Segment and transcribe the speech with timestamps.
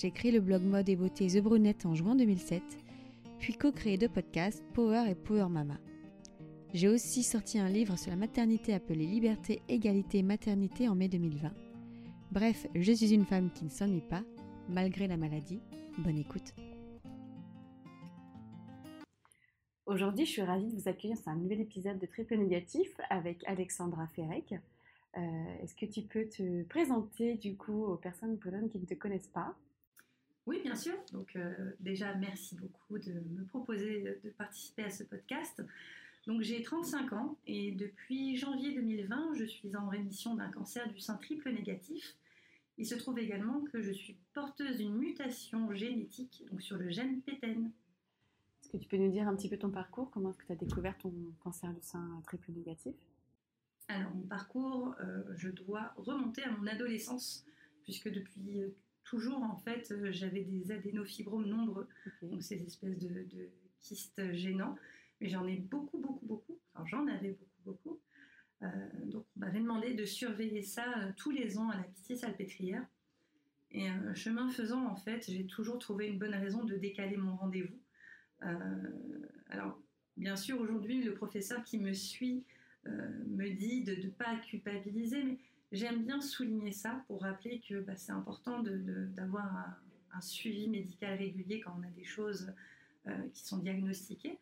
[0.00, 2.62] j'ai créé le blog mode et beauté The Brunette en juin 2007,
[3.40, 5.76] puis co-créé deux podcasts, Power et Power Mama.
[6.72, 11.50] J'ai aussi sorti un livre sur la maternité appelé Liberté, Égalité, Maternité en mai 2020.
[12.30, 14.22] Bref, je suis une femme qui ne s'ennuie pas,
[14.68, 15.58] malgré la maladie.
[15.98, 16.54] Bonne écoute.
[19.86, 23.42] Aujourd'hui, je suis ravie de vous accueillir sur un nouvel épisode de Triple Négatif avec
[23.48, 24.54] Alexandra Ferrec.
[25.16, 25.20] Euh,
[25.64, 29.56] est-ce que tu peux te présenter du coup aux personnes qui ne te connaissent pas?
[30.48, 30.94] Oui, bien sûr.
[31.12, 35.62] Donc euh, déjà, merci beaucoup de me proposer de participer à ce podcast.
[36.26, 41.00] Donc j'ai 35 ans et depuis janvier 2020, je suis en rémission d'un cancer du
[41.00, 42.16] sein triple négatif.
[42.78, 47.20] Il se trouve également que je suis porteuse d'une mutation génétique donc sur le gène
[47.20, 47.70] PTEN.
[48.62, 50.10] Est-ce que tu peux nous dire un petit peu ton parcours?
[50.10, 52.94] Comment est-ce que tu as découvert ton cancer du sein triple négatif?
[53.88, 57.44] Alors mon parcours, euh, je dois remonter à mon adolescence
[57.84, 58.62] puisque depuis
[59.08, 61.88] toujours, en fait, euh, j'avais des adénofibromes nombreux,
[62.22, 63.26] donc ces espèces de,
[63.80, 64.76] kystes gênants.
[65.20, 66.58] Mais j'en ai beaucoup, beaucoup, beaucoup.
[66.74, 68.00] Enfin, j'en avais beaucoup, beaucoup.
[68.62, 68.68] Euh,
[69.06, 72.86] donc, on m'avait demandé de surveiller ça euh, tous les ans à la pitié salpêtrière.
[73.70, 77.78] Et chemin faisant, en fait, j'ai toujours trouvé une bonne raison de décaler mon rendez-vous.
[79.50, 79.78] alors,
[80.16, 82.44] bien sûr, aujourd'hui, le professeur qui me suit
[82.86, 85.36] me dit de ne pas culpabiliser, mais
[85.70, 89.78] J'aime bien souligner ça pour rappeler que bah, c'est important d'avoir
[90.12, 92.52] un, suivi médical régulier quand on a des choses
[93.06, 94.38] euh, qui sont diagnostiquées.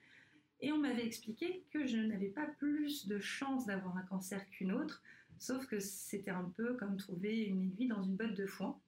[0.60, 4.72] Et on m'avait expliqué que je n'avais pas plus de chances d'avoir un cancer qu'une
[4.72, 5.02] autre,
[5.38, 8.80] sauf que c'était un peu comme trouver une aiguille dans une botte de foin.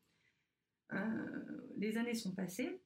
[0.92, 0.96] Euh,
[1.76, 2.80] les années sont passées,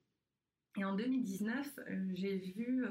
[0.76, 2.84] et en 2019, euh, j'ai vu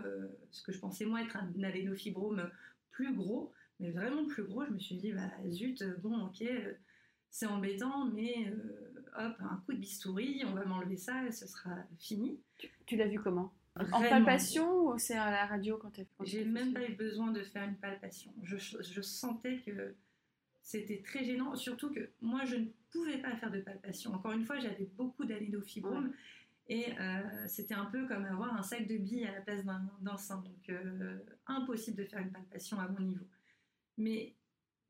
[0.52, 2.50] ce que je pensais moi être un adénofibrome
[2.92, 6.44] plus gros, mais vraiment plus gros, je me suis dit, bah zut, bon, ok,
[7.30, 11.48] c'est embêtant, mais euh, hop, un coup de bistouri, on va m'enlever ça et ce
[11.48, 12.40] sera fini.
[12.86, 13.54] Tu, l'as vu comment?
[13.76, 17.42] En palpation ou c'est à la radio quand tu J'ai même pas eu besoin de
[17.42, 18.34] faire une palpation.
[18.44, 19.96] Je, je sentais que
[20.62, 24.14] c'était très gênant, surtout que moi je ne pouvais pas faire de palpation.
[24.14, 26.12] Encore une fois, j'avais beaucoup d'adénofibromes.
[26.68, 30.18] Et euh, c'était un peu comme avoir un sac de billes à la place d'un
[30.18, 30.38] sein.
[30.38, 31.18] Donc, euh,
[31.48, 33.26] impossible de faire une palpation à mon niveau.
[34.02, 34.34] Mais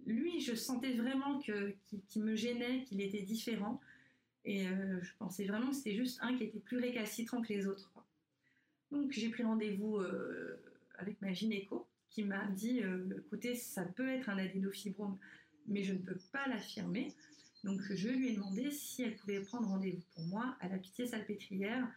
[0.06, 3.82] lui, je sentais vraiment qu'il, me gênait, qu'il était différent.
[4.46, 7.68] Et euh, je pensais vraiment que c'était juste un qui était plus récalcitrant que les
[7.68, 7.92] autres.
[8.92, 10.60] Donc j'ai pris rendez-vous euh,
[10.98, 15.18] avec ma gynéco qui m'a dit euh, écoutez, ça peut être un adénofibrome,
[15.68, 17.14] mais je ne peux pas l'affirmer.
[17.64, 21.06] Donc je lui ai demandé si elle pouvait prendre rendez-vous pour moi à la Pitié
[21.06, 21.88] Salpêtrière,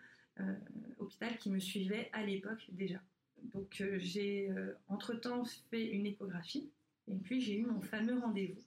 [0.98, 3.00] hôpital qui me suivait à l'époque déjà.
[3.54, 4.50] Donc j'ai
[4.88, 6.70] entre-temps fait une échographie
[7.09, 8.62] et puis j'ai eu mon fameux rendez-vous.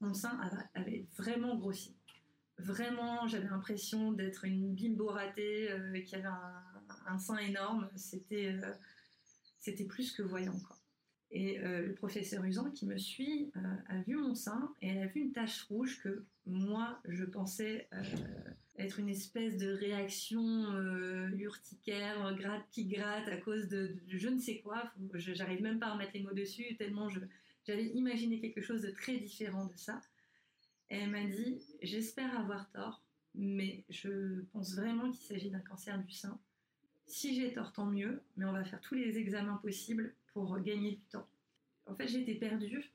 [0.00, 0.38] Mon sein
[0.74, 1.94] avait vraiment grossi.
[2.58, 6.28] Vraiment, j'avais l'impression d'être une bimbo ratée euh, qui avait
[7.06, 7.88] un, sein énorme.
[7.96, 8.72] C'était euh,
[9.58, 10.58] c'était plus que voyant.
[10.66, 10.76] Quoi.
[11.30, 13.50] Et euh, le professeur Usan qui me suit
[13.88, 17.88] a vu mon sein et elle a vu une tache rouge que moi je pensais
[18.78, 20.72] être une espèce de réaction
[21.34, 24.92] urticaire, gratte qui gratte à cause de, je ne sais quoi.
[25.14, 27.20] J'arrive même pas à remettre les mots dessus tellement je,
[27.66, 30.00] j'avais imaginé quelque chose de très différent de ça.
[30.90, 33.02] Et elle m'a dit, j'espère avoir tort,
[33.34, 36.38] mais je pense vraiment qu'il s'agit d'un cancer du sein.
[37.06, 40.92] Si j'ai tort, tant mieux, mais on va faire tous les examens possibles pour gagner
[40.92, 41.26] du temps.
[41.86, 42.92] En fait, j'étais perdue,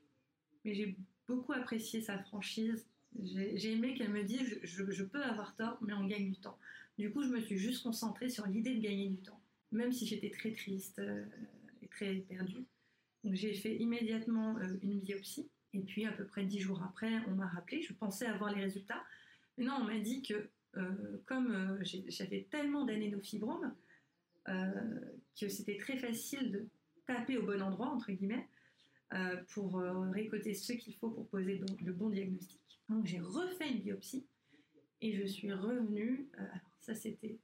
[0.64, 0.96] mais j'ai
[1.26, 2.86] beaucoup apprécié sa franchise.
[3.22, 6.58] J'ai aimé qu'elle me dise, je, je, peux avoir tort, mais on gagne du temps.
[6.98, 10.06] Du coup, je me suis juste concentrée sur l'idée de gagner du temps, même si
[10.06, 11.24] j'étais très triste euh,
[11.82, 12.64] et très perdue.
[13.32, 15.48] J'ai fait immédiatement euh, une biopsie.
[15.74, 17.82] Et puis à peu près dix jours après, on m'a rappelé.
[17.82, 19.02] Je pensais avoir les résultats.
[19.56, 23.74] Mais non, on m'a dit que euh, comme euh, j'avais tellement d'anénofibromes,
[25.40, 26.66] que c'était très facile de
[27.06, 28.48] taper au bon endroit, entre guillemets,
[29.50, 29.80] pour
[30.12, 32.60] récolter ce qu'il faut pour poser le bon diagnostic.
[32.88, 34.26] Donc j'ai refait une biopsie
[35.00, 36.26] et je suis revenue.
[36.36, 37.38] alors ça c'était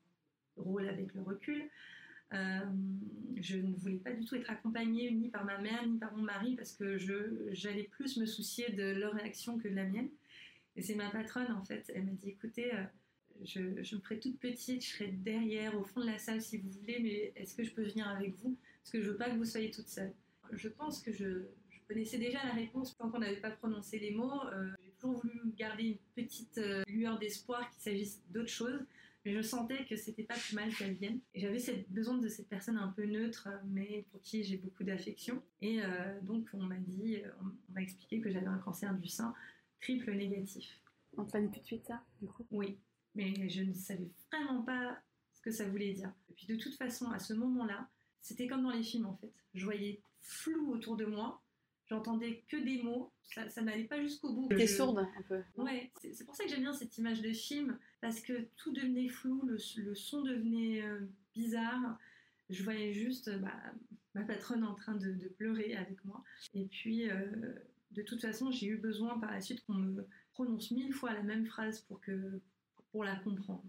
[0.56, 1.70] drôle avec le recul.
[2.34, 2.60] Euh,
[3.36, 6.22] je ne voulais pas du tout être accompagnée ni par ma mère ni par mon
[6.22, 6.98] mari parce que
[7.52, 10.10] j'allais plus me soucier de leur réaction que de la mienne.
[10.76, 12.84] Et c'est ma patronne en fait, elle m'a dit écoutez, euh,
[13.44, 16.70] je, me ferai toute petite, je serai derrière, au fond de la salle si vous
[16.70, 18.56] voulez, mais est-ce que je peux venir avec vous?
[18.82, 20.12] Parce que je veux pas que vous soyez toute seule.
[20.52, 21.46] Je pense que je,
[21.88, 24.42] connaissais déjà la réponse tant qu'on n'avait pas prononcé les mots.
[24.52, 28.84] Euh, j'ai toujours voulu garder une petite lueur d'espoir qu'il s'agisse d'autre chose.
[29.28, 31.20] Mais je sentais que c'était pas plus mal qu'elle vienne.
[31.34, 35.42] Et j'avais besoin de cette personne un peu neutre, mais pour qui j'ai beaucoup d'affection.
[35.60, 39.34] Et euh, donc on m'a dit, on m'a expliqué que j'avais un cancer du sein
[39.82, 40.80] triple négatif.
[41.18, 42.46] On te l'a dit tout de suite ça, du coup?
[42.50, 42.78] Oui,
[43.14, 44.98] mais je ne savais vraiment pas
[45.34, 46.10] ce que ça voulait dire.
[46.30, 47.86] Et puis de toute façon, à ce moment-là,
[48.22, 49.32] c'était comme dans les films en fait.
[49.52, 51.42] Je voyais flou autour de moi,
[51.88, 54.48] j'entendais que des mots, ça, n'allait pas jusqu'au bout.
[54.48, 55.42] T'es sourde un peu.
[55.56, 59.08] Ouais, c'est pour ça que j'aime bien cette image de film, parce que tout devenait
[59.08, 59.58] flou, le,
[59.94, 61.00] son devenait euh,
[61.34, 61.98] bizarre.
[62.50, 63.52] Je voyais juste bah,
[64.14, 66.22] ma patronne en train de, pleurer avec moi.
[66.54, 67.26] Et puis, euh,
[67.92, 71.22] de toute façon, j'ai eu besoin par la suite qu'on me prononce mille fois la
[71.22, 72.40] même phrase pour, que,
[72.92, 73.64] pour la comprendre.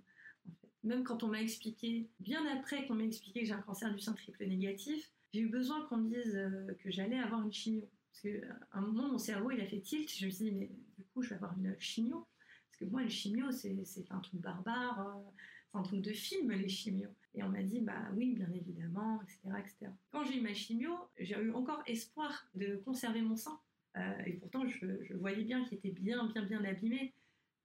[0.84, 4.00] Même quand on m'a expliqué, bien après qu'on m'a expliqué que j'ai un cancer du
[4.00, 7.88] sein triple négatif, j'ai eu besoin qu'on me dise euh, que j'allais avoir une chimio.
[8.12, 10.10] Parce qu'à un moment, mon cerveau, il a fait tilt.
[10.14, 12.28] Je me suis dit, mais du coup, je vais avoir une chimio.
[12.68, 15.32] Parce que moi, une chimio, c'est un truc barbare, euh,
[15.72, 17.10] c'est un truc de film, les chimios.
[17.36, 19.40] Et on m'a dit, bah oui, bien évidemment, etc.
[19.60, 19.92] etc.
[20.12, 23.60] Quand j'ai eu ma chimio, j'ai eu encore espoir de conserver mon sein.
[23.98, 27.14] Euh, et pourtant, je, voyais bien qu'il était bien, bien, bien abîmé.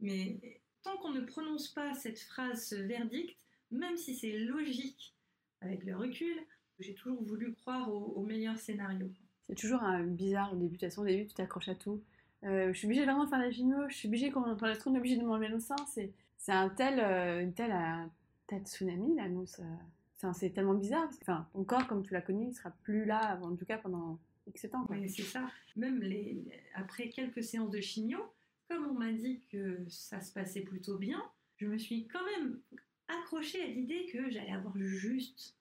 [0.00, 3.38] Mais tant qu'on ne prononce pas cette phrase, ce verdict,
[3.70, 5.14] même si c'est logique
[5.60, 6.36] avec le recul,
[6.78, 9.10] j'ai toujours voulu croire au, meilleur scénario.
[9.48, 10.78] C'est toujours un bizarre au début.
[10.96, 12.00] Au début, tu t'accroches à tout.
[12.44, 13.88] Euh, je suis obligée vraiment de faire la gynéo.
[13.88, 15.76] Je suis obligée, quand on est obligée de m'enlever le sein.
[15.92, 18.10] C'est, c'est un tel, euh, une telle, un
[18.46, 19.60] tel tsunami, l'annonce.
[20.34, 21.08] c'est tellement bizarre.
[21.22, 24.18] enfin, ton corps, comme tu l'as connu, il sera plus là, en tout cas pendant
[24.46, 24.86] X temps.
[24.88, 25.50] Oui, c'est ça.
[25.76, 26.44] Même les,
[26.74, 28.18] après quelques séances de chimio,
[28.68, 31.22] comme on m'a dit que ça se passait plutôt bien,
[31.56, 32.58] je me suis quand même
[33.08, 35.56] accrochée à l'idée que j'allais avoir juste,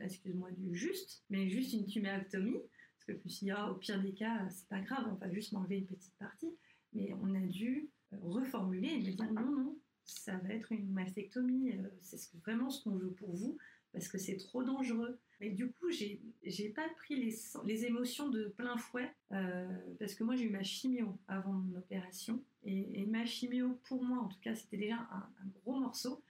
[0.00, 2.60] excuse-moi du juste, mais juste une tumérectomie.
[3.08, 5.52] Que je me suis dit, au pire des cas, c'est pas grave, on va juste
[5.52, 6.54] m'enlever une petite partie.
[6.92, 10.90] Mais on a dû euh, reformuler et me dire, non, non, ça va être une
[10.92, 13.56] mastectomie, euh, c'est vraiment ce qu'on veut pour vous,
[13.94, 15.18] parce que c'est trop dangereux.
[15.40, 17.34] Mais du coup, j'ai, j'ai pas pris les,
[17.64, 19.66] les, émotions de plein fouet euh,
[19.98, 24.18] parce que moi j'ai eu ma chimio avant mon opération et, ma chimio pour moi
[24.18, 25.30] en tout cas c'était déjà un,
[25.62, 26.22] gros morceau.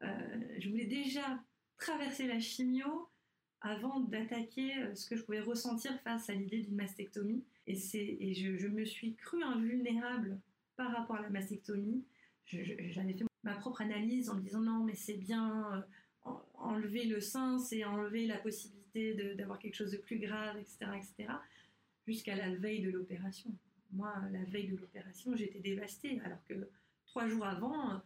[0.00, 1.40] Je voulais déjà
[1.78, 3.08] traverser la chimio
[3.62, 8.34] avant d'attaquer euh, ce que je pouvais ressentir face à l'idée d'une mastectomie et, et
[8.34, 10.38] je, me suis crue invulnérable
[10.76, 12.04] par rapport à la mastectomie.
[12.46, 15.84] j'avais fait ma propre analyse en me disant non mais c'est bien
[16.54, 21.32] enlever le sein, c'est enlever la possibilité d'avoir quelque chose de plus grave, etc., etc.,
[22.06, 23.50] jusqu'à la veille de l'opération.
[23.92, 26.68] Moi, la veille de l'opération, j'étais dévastée, alors que
[27.06, 28.00] trois jours avant,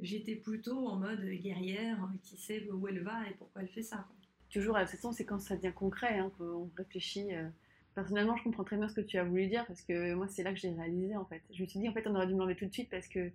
[0.00, 4.08] j'étais plutôt en mode guerrière qui sait où elle va et pourquoi elle fait ça.
[4.52, 7.34] Toujours, à cette c'est quand ça devient concret hein, qu'on réfléchit.
[7.34, 7.48] Euh.
[7.94, 10.42] Personnellement, je comprends très bien ce que tu as voulu dire parce que moi, c'est
[10.42, 11.42] là que j'ai réalisé en fait.
[11.52, 13.06] Je me suis dit, en fait, on aurait dû me l'enlever tout de suite parce
[13.06, 13.30] que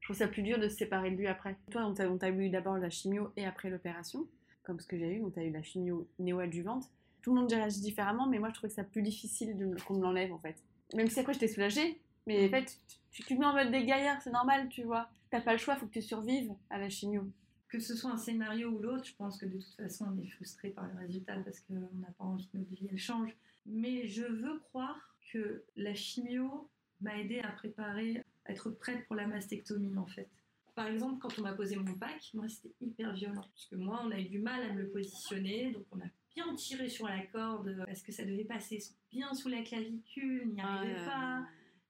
[0.00, 1.56] je trouve ça plus dur de se séparer de lui après.
[1.70, 4.26] Toi, on t'a eu d'abord la chimio et après l'opération,
[4.62, 6.88] comme ce que j'ai eu, donc t'as eu la chimio néo-adjuvante.
[7.22, 9.54] Tout le monde réagit différemment, mais moi je trouvais ça plus difficile
[9.86, 10.56] qu'on me l'enlève en fait.
[10.94, 12.50] Même si après j'étais soulagée, mais en mm.
[12.50, 12.78] fait,
[13.12, 15.08] tu, te mets en mode des gaillards, c'est normal, tu vois.
[15.30, 17.22] T'as pas le choix, faut que tu survives à la chimio.
[17.70, 20.28] Que ce soit un scénario ou l'autre, je pense que de toute façon on est
[20.28, 23.30] frustré par le résultat parce qu'on n'a pas envie que notre vie elle change.
[23.64, 26.68] Mais je veux croire que la chimio
[27.00, 30.28] m'a aidé à préparer être prête pour la mastectomie en fait.
[30.74, 33.42] Par exemple, quand on m'a posé mon pack, moi c'était hyper violent.
[33.42, 36.08] Parce que moi, on a eu du mal à me le positionner, donc on a
[36.34, 38.78] bien tiré sur la corde parce que ça devait passer
[39.10, 41.46] bien sous la clavicule, n'y ah arrivait pas.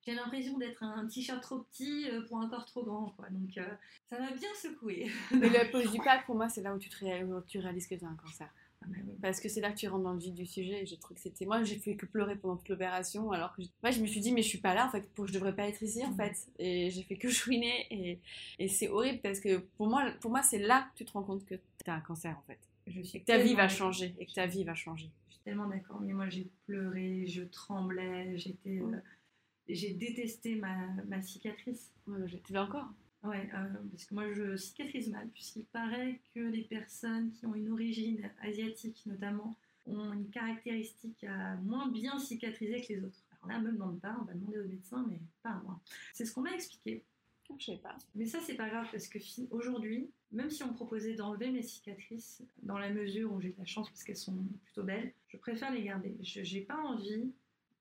[0.07, 3.29] J'ai l'impression d'être un t-shirt trop petit euh, pour un corps trop grand, quoi.
[3.31, 3.67] Donc euh,
[4.09, 5.11] ça m'a bien secoué.
[5.33, 8.05] Mais la pose du pack, pour moi, c'est là où tu, tu réalises que tu
[8.05, 8.49] as un cancer.
[8.83, 8.87] Ah,
[9.21, 10.87] Parce que c'est là que tu rentres dans le vif du sujet.
[10.87, 13.91] Je trouve que c'était moi, j'ai fait que pleurer pendant toute l'opération, alors que moi,
[13.91, 15.27] je me suis dit mais je suis pas là en fait, pour...
[15.27, 16.35] je devrais pas être ici en fait.
[16.59, 18.21] Et j'ai fait que chouiner et,
[18.59, 21.23] et c'est horrible parce que pour moi, pour moi, c'est là que tu te rends
[21.23, 22.59] compte que tu as un cancer en fait.
[22.87, 25.11] Je suis et que ta vie va changer et que ta vie va changer.
[25.29, 26.01] Je suis tellement d'accord.
[26.01, 29.03] Mais moi, j'ai pleuré, je tremblais, j'étais, mm.
[29.75, 30.77] J'ai détesté ma,
[31.09, 31.91] ma cicatrice.
[32.07, 32.89] Ouais, tu l'as encore.
[33.23, 37.55] Ouais, euh, parce que moi je cicatrise mal, puisqu'il paraît que les personnes qui ont
[37.55, 43.23] une origine asiatique notamment ont une caractéristique à moins bien cicatriser que les autres.
[43.43, 45.81] Alors là, me demande pas, on va demander au médecin, mais pas à moi.
[46.15, 47.05] C'est ce qu'on m'a expliqué.
[47.59, 47.97] Je sais pas.
[48.15, 49.19] Mais ça, c'est pas grave parce que
[49.51, 53.59] aujourd'hui, même si on me proposait d'enlever mes cicatrices, dans la mesure où j'ai de
[53.59, 56.17] la chance parce qu'elles sont plutôt belles, je préfère les garder.
[56.23, 57.33] Je n'ai pas envie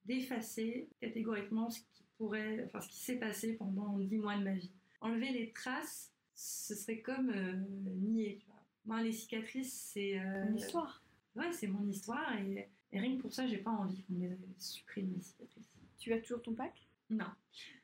[0.05, 4.53] d'effacer catégoriquement ce qui pourrait, enfin ce qui s'est passé pendant dix mois de ma
[4.53, 7.53] vie enlever les traces ce serait comme euh,
[7.97, 8.37] nier.
[8.39, 8.61] Tu vois.
[8.85, 10.17] Moi, les cicatrices, c'est.
[10.19, 11.03] euh, Une histoire.
[11.35, 14.37] Ouais, c'est mon histoire et, et rien que pour ça, j'ai pas envie qu'on les
[14.57, 15.69] supprime, mes cicatrices.
[15.97, 16.87] Tu as toujours ton pack?
[17.09, 17.25] Non.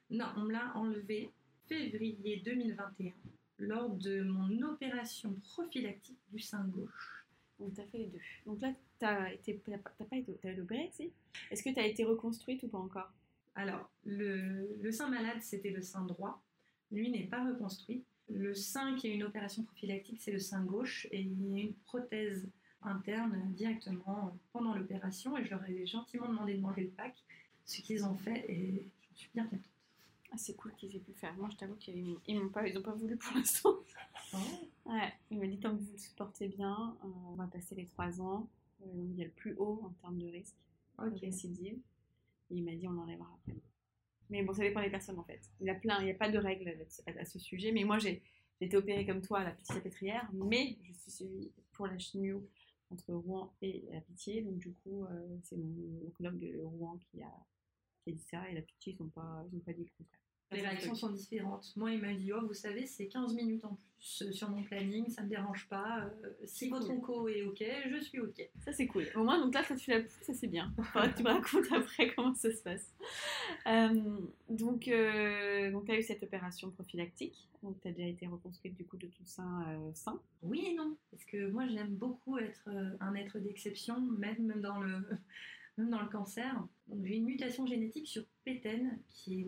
[0.09, 1.31] Non, on me l'a enlevé
[1.67, 3.11] février 2021
[3.59, 7.24] lors de mon opération prophylactique du sein gauche.
[7.59, 8.19] Donc, tu as fait les deux.
[8.45, 10.39] Donc là, tu as pas été,
[10.91, 11.11] si?
[11.51, 13.11] Est-ce que tu as été reconstruite ou pas encore?
[13.55, 16.41] Alors, le, le sein malade, c'était le sein droit.
[16.91, 18.03] Lui n'est pas reconstruit.
[18.29, 21.07] Le sein qui a une opération prophylactique, c'est le sein gauche.
[21.11, 22.45] Et il y a une prothèse
[22.81, 25.37] interne directement pendant l'opération.
[25.37, 27.15] Et je leur ai gentiment demandé de manger le pack,
[27.65, 28.45] ce qu'ils ont fait.
[28.49, 29.74] Et j'en suis bien contente.
[30.35, 31.33] Ah, c'est cool qu'ils aient pu le faire.
[31.37, 33.75] Moi, je t'avoue qu'ils ils m'ont pas, ils ont pas voulu pour l'instant.
[34.85, 37.85] Ouais, il m'a dit tant que vous le supportez bien, euh, on va passer les
[37.85, 38.49] 3 ans.
[38.81, 40.55] Euh, il y a le plus haut en termes de risque
[40.97, 41.19] Ok.
[41.21, 41.77] récidive.
[42.51, 43.57] Et il m'a dit on enlèvera après.
[44.29, 45.41] Mais bon, ça dépend des personnes en fait.
[45.61, 46.75] Il y a plein, il n'y a pas de règles
[47.07, 47.71] à, à ce sujet.
[47.71, 48.21] Mais moi, j'ai
[48.59, 52.45] été opérée comme toi à la petite salpêtrière, mais je suis suivie pour la chimio
[52.89, 54.41] entre Rouen et la Pitié.
[54.41, 57.31] Donc du coup, euh, c'est mon oncologue de Rouen qui a,
[58.03, 59.89] qui a dit ça et la Pitié, ils n'ont pas, ils ont pas dit le
[59.97, 60.19] contraire.
[60.51, 61.73] Les réactions sont différentes.
[61.75, 64.61] Moi, il m'a dit Oh, vous savez, c'est 15 minutes en plus euh, sur mon
[64.63, 66.05] planning, ça me dérange pas.
[66.23, 66.95] Euh, si votre cool.
[66.95, 68.47] onco est OK, je suis OK.
[68.63, 69.07] Ça, c'est cool.
[69.15, 70.73] Au moins, donc là, ça, tu l'as plus, ça, c'est bien.
[71.17, 72.93] Tu me racontes après comment ça se passe.
[73.67, 74.17] Euh,
[74.49, 77.49] donc, euh, donc tu as eu cette opération prophylactique.
[77.63, 80.19] Donc, tu as déjà été reconstruite du coup de tout sein euh, sain.
[80.43, 84.99] Oui et non, parce que moi, j'aime beaucoup être un être d'exception, même dans le,
[85.77, 86.53] même dans le cancer.
[86.87, 89.47] Donc, j'ai une mutation génétique sur PTEN qui est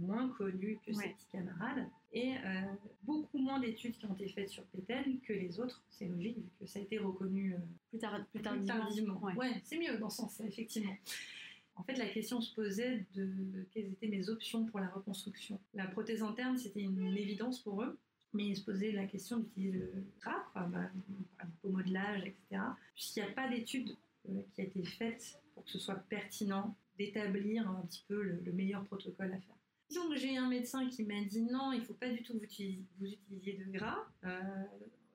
[0.00, 1.14] moins connue que ses Ouais.
[1.14, 2.62] petits camarades et euh,
[3.02, 5.82] beaucoup moins d'études qui ont été faites sur PTEN que les autres.
[5.90, 7.58] C'est logique vu que ça a été reconnu euh,
[7.90, 8.66] Plus, tard, plus Plus tardivement.
[8.80, 9.22] tardivement.
[9.22, 9.34] Ouais.
[9.36, 10.96] Ouais, c'est mieux dans ce sens, effectivement.
[11.76, 15.60] En fait, la question se posait de quelles étaient mes options pour la reconstruction.
[15.74, 17.96] La prothèse interne, c'était une évidence pour eux,
[18.32, 20.90] mais ils se posaient la question d'utiliser le gras, enfin, bah,
[21.62, 22.62] au modelage, etc.
[22.94, 23.96] Puisqu'il n'y a pas d'étude
[24.28, 28.40] euh, qui a été faite pour que ce soit pertinent d'établir un petit peu le,
[28.44, 29.56] le meilleur protocole à faire.
[29.88, 32.34] Disons que j'ai un médecin qui m'a dit non, il ne faut pas du tout
[32.34, 32.40] vous
[33.00, 34.40] vous utilisiez de gras, euh,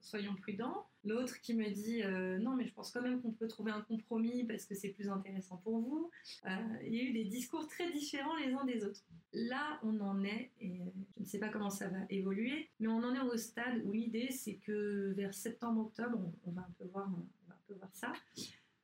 [0.01, 0.85] soyons prudents.
[1.05, 3.81] L'autre qui me dit euh, non, mais je pense quand même qu'on peut trouver un
[3.81, 6.09] compromis parce que c'est plus intéressant pour vous.
[6.45, 6.49] Euh,
[6.85, 9.01] il y a eu des discours très différents les uns des autres.
[9.33, 10.81] Là, on en est, et
[11.15, 13.91] je ne sais pas comment ça va évoluer, mais on en est au stade où
[13.91, 17.89] l'idée c'est que vers septembre-octobre, on va un peu voir, on va un peu voir
[17.93, 18.13] ça.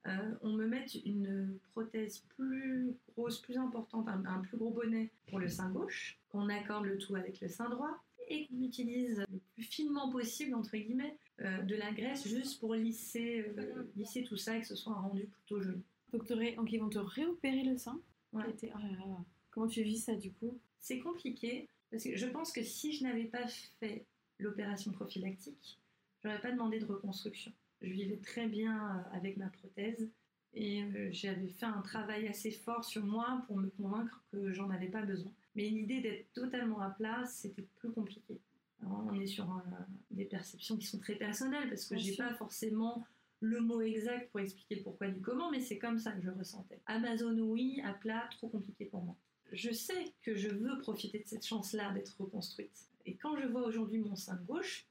[0.10, 5.12] Euh, on me mette une prothèse plus grosse, plus importante, un, un plus gros bonnet
[5.28, 9.24] pour le sein gauche, qu'on accorde le tout avec le sein droit et qu'on utilise
[9.32, 14.24] le plus finement possible, entre guillemets, euh, de la graisse juste pour lisser, euh, lisser
[14.24, 15.82] tout ça et que ce soit un rendu plutôt joli.
[16.12, 18.00] Donc, donc, ils vont te réopérer le sein.
[18.34, 18.44] Ouais.
[18.64, 19.18] Oh là là.
[19.52, 20.58] Comment tu vis ça du coup?
[20.80, 23.48] C'est compliqué parce que je pense que si je n'avais pas
[23.80, 24.06] fait
[24.38, 25.80] l'opération prophylactique,
[26.24, 27.52] j'aurais pas demandé de reconstruction.
[27.82, 30.10] Je vivais très bien euh, avec ma prothèse
[30.54, 34.70] et euh, j'avais fait un travail assez fort sur moi pour me convaincre que j'en
[34.70, 35.32] avais pas besoin.
[35.56, 38.40] Mais l'idée d'être totalement à plat, c'était plus compliqué.
[38.82, 39.64] Alors, on est sur un-
[40.12, 43.06] des perceptions qui sont très personnelles parce que j'ai pas forcément
[43.42, 46.30] le mot exact pour expliquer le pourquoi du comment, mais c'est comme ça que je
[46.30, 46.80] ressentais.
[46.86, 49.16] Amazon oui, à plat, trop compliqué pour moi.
[49.54, 52.90] Je sais que je veux profiter de cette chance-là d'être reconstruite.
[53.06, 54.89] Et quand je vois aujourd'hui mon sein gauche, euh,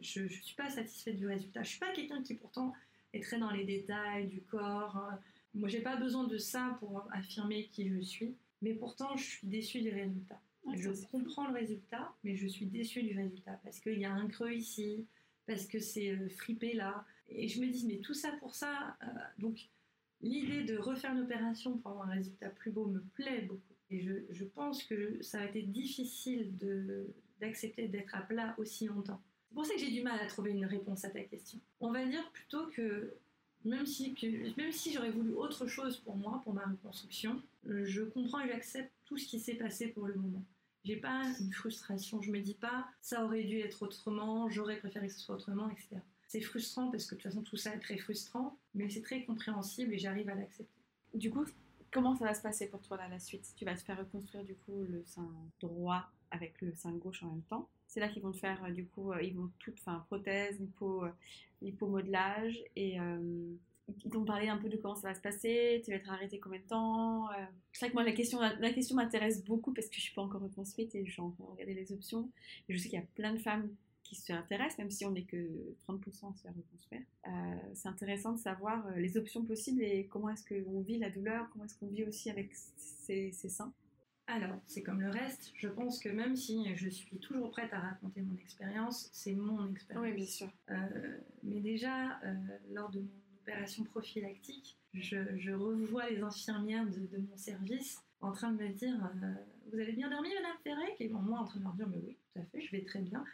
[0.00, 1.62] je ne suis pas satisfaite du résultat.
[1.62, 2.72] Je suis pas quelqu'un qui pourtant
[3.12, 5.10] est très dans les détails du corps.
[5.54, 8.34] Moi, j'ai pas besoin de ça pour affirmer qui je suis.
[8.62, 10.40] Mais pourtant, je suis déçue du résultat.
[10.66, 14.12] Ah, je comprends le résultat, mais je suis déçue du résultat parce qu'il y a
[14.12, 15.06] un creux ici,
[15.46, 17.04] parce que c'est euh, fripé là.
[17.28, 18.96] Et je me dis, mais tout ça pour ça.
[19.02, 19.06] euh,
[19.38, 19.68] donc,
[20.22, 23.74] l'idée de refaire une opération pour avoir un résultat plus beau me plaît beaucoup.
[23.90, 26.52] Et je, je pense que ça a été difficile
[27.40, 29.22] d'accepter d'être à plat aussi longtemps.
[29.56, 31.58] Pour ça que j'ai du mal à trouver une réponse à ta question.
[31.80, 33.14] On va dire plutôt que
[33.64, 34.14] même si,
[34.58, 38.48] même si j'aurais voulu autre chose pour moi, pour ma reconstruction, euh, je comprends et
[38.48, 40.44] j'accepte tout ce qui s'est passé pour le moment.
[40.84, 45.06] J'ai pas une frustration, je me dis pas ça aurait dû être autrement, j'aurais préféré
[45.06, 46.02] que ce soit autrement, etc.
[46.28, 49.24] C'est frustrant parce que de toute façon tout ça est très frustrant, mais c'est très
[49.24, 50.82] compréhensible et j'arrive à l'accepter.
[51.14, 51.46] Du coup,
[51.90, 53.54] comment ça va se passer pour toi là, la suite?
[53.56, 57.30] Tu vas te faire reconstruire du coup le sein droit avec le sein gauche en
[57.30, 57.70] même temps.
[57.88, 61.04] C'est là qu'ils vont faire euh, du coup, euh, ils vont tout, enfin prothèse, lipo,
[61.04, 61.10] euh,
[61.62, 62.96] lipomodelage et
[64.04, 65.80] ils t'ont parlé un peu de comment ça va se passer.
[65.84, 67.28] Tu vas être arrêté combien de temps.
[67.72, 70.22] C'est vrai que moi la question, la question m'intéresse beaucoup parce que je suis pas
[70.22, 72.28] encore reconstruite et je suis en train de regarder les options.
[72.68, 73.70] Et je sais qu'il y a plein de femmes
[74.02, 75.36] qui se intéressent, même si on n'est que
[75.88, 77.02] 30% à se faire reconstruire.
[77.74, 81.64] C'est intéressant de savoir les options possibles et comment est-ce qu'on vit la douleur, comment
[81.64, 83.72] est-ce qu'on vit aussi avec ses, ses seins.
[84.28, 85.52] Alors, c'est comme le reste.
[85.54, 89.70] Je pense que même si je suis toujours prête à raconter mon expérience, c'est mon
[89.70, 90.04] expérience.
[90.04, 90.48] Oui, bien sûr.
[90.70, 92.34] Euh, mais déjà, euh,
[92.72, 93.08] lors de mon
[93.40, 99.34] opération prophylactique, je, revois les infirmières de, mon service en train de me dire euh,
[99.72, 100.96] Vous avez bien dormi, Madame Ferrec?
[100.98, 103.02] Et moi en train de leur dire Mais oui, tout à fait, je vais très
[103.02, 103.24] bien.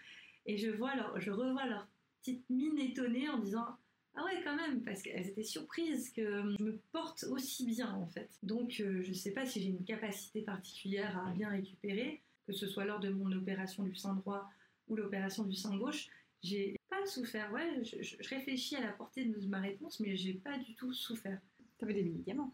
[0.45, 1.89] Et je, vois je revois leur
[2.21, 3.67] petite mine étonnée en disant
[4.15, 8.07] ah ouais, quand même, parce qu'elles étaient surprises que je me porte aussi bien en
[8.07, 8.31] fait.
[8.43, 12.53] Donc euh, je ne sais pas si j'ai une capacité particulière à bien récupérer, que
[12.53, 14.51] ce soit lors de mon opération du sein droit
[14.89, 16.09] ou l'opération du sein gauche.
[16.43, 17.51] J'ai pas souffert.
[17.53, 21.41] Ouais, je, réfléchis à la portée de ma réponse, mais j'ai pas du tout souffert.
[21.79, 22.53] Tu avais des médicaments?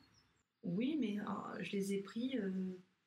[0.62, 1.24] Oui, mais euh,
[1.60, 2.52] je les ai pris euh,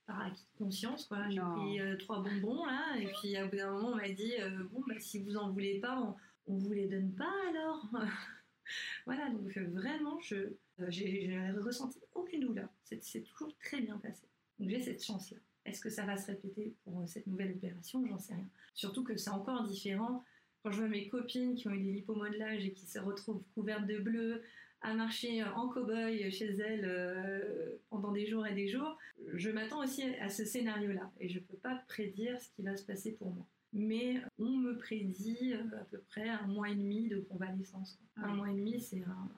[0.08, 1.10] par acquis de conscience.
[1.30, 4.34] J'ai pris trois bonbons là, et puis au bout d'un moment, on m'a dit
[4.72, 6.16] Bon, bah, si vous en voulez pas, on,
[6.48, 7.88] on vous les donne pas alors
[9.06, 12.70] voilà, donc euh, vraiment, je euh, j'ai ressenti aucune douleur.
[12.84, 14.28] C'est toujours très bien passé.
[14.60, 15.38] Donc j'ai cette chance-là.
[15.66, 18.06] Est-ce que ça va se répéter pour euh, cette nouvelle opération?
[18.08, 18.50] J'en sais rien.
[18.74, 20.24] Surtout que c'est encore différent
[20.64, 23.88] quand je vois mes copines qui ont eu des lipomodelages et qui se retrouvent couvertes
[23.88, 24.44] de bleu,
[24.82, 28.98] à marcher en cow-boy chez elles pendant des jours et des jours,
[29.34, 32.78] je m'attends aussi à ce scénario-là et je ne peux pas prédire ce qui va
[32.78, 36.76] se passer pour moi mais on me prédit euh, à peu près un mois et
[36.76, 38.00] demi de convalescence.
[38.18, 39.30] Un mois et demi, c'est un,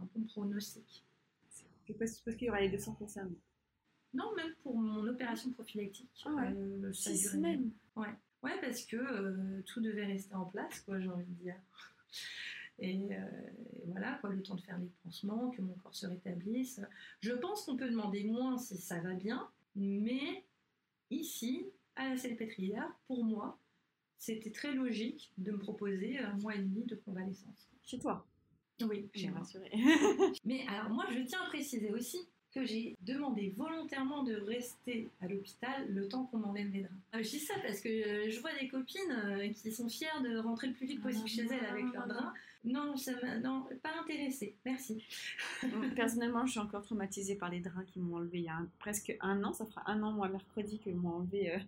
[0.00, 1.04] bon pronostic.
[1.86, 3.38] Je pense qu'il y aura les 200 concernés.
[4.14, 6.10] Non, même pour mon opération prophylactique.
[6.24, 6.52] Ah ouais.
[6.54, 7.70] Euh, Six semaines.
[7.96, 8.14] Ouais.
[8.42, 11.56] ouais, parce que euh, tout devait rester en place, quoi, j'ai envie de dire.
[12.80, 13.08] Et,
[13.86, 16.80] voilà, quoi, le temps de faire les pansements, que mon corps se rétablisse.
[17.20, 20.44] Je pense qu'on peut demander moins si ça va bien, mais
[21.10, 23.60] ici, à la Salpêtrière, pour moi,
[24.18, 27.68] c'était très logique de me proposer un mois et demi de convalescence.
[27.84, 28.26] Chez toi
[28.82, 29.70] Oui, j'ai rassuré.
[30.44, 32.18] Mais alors moi, je tiens à préciser aussi
[32.54, 36.94] que j'ai demandé volontairement de rester à l'hôpital le temps qu'on m'enlève les draps.
[37.14, 40.22] Euh, je dis ça parce que euh, je vois des copines euh, qui sont fières
[40.22, 42.38] de rentrer le plus vite possible chez elles avec leurs draps.
[42.64, 44.54] Non, ça non, pas intéressée.
[44.64, 45.04] Merci.
[45.96, 49.14] Personnellement, je suis encore traumatisée par les draps qui m'ont enlevé il y a presque
[49.20, 49.52] un an.
[49.52, 51.58] Ça fera un an, moi, mercredi, que m'ont enlevé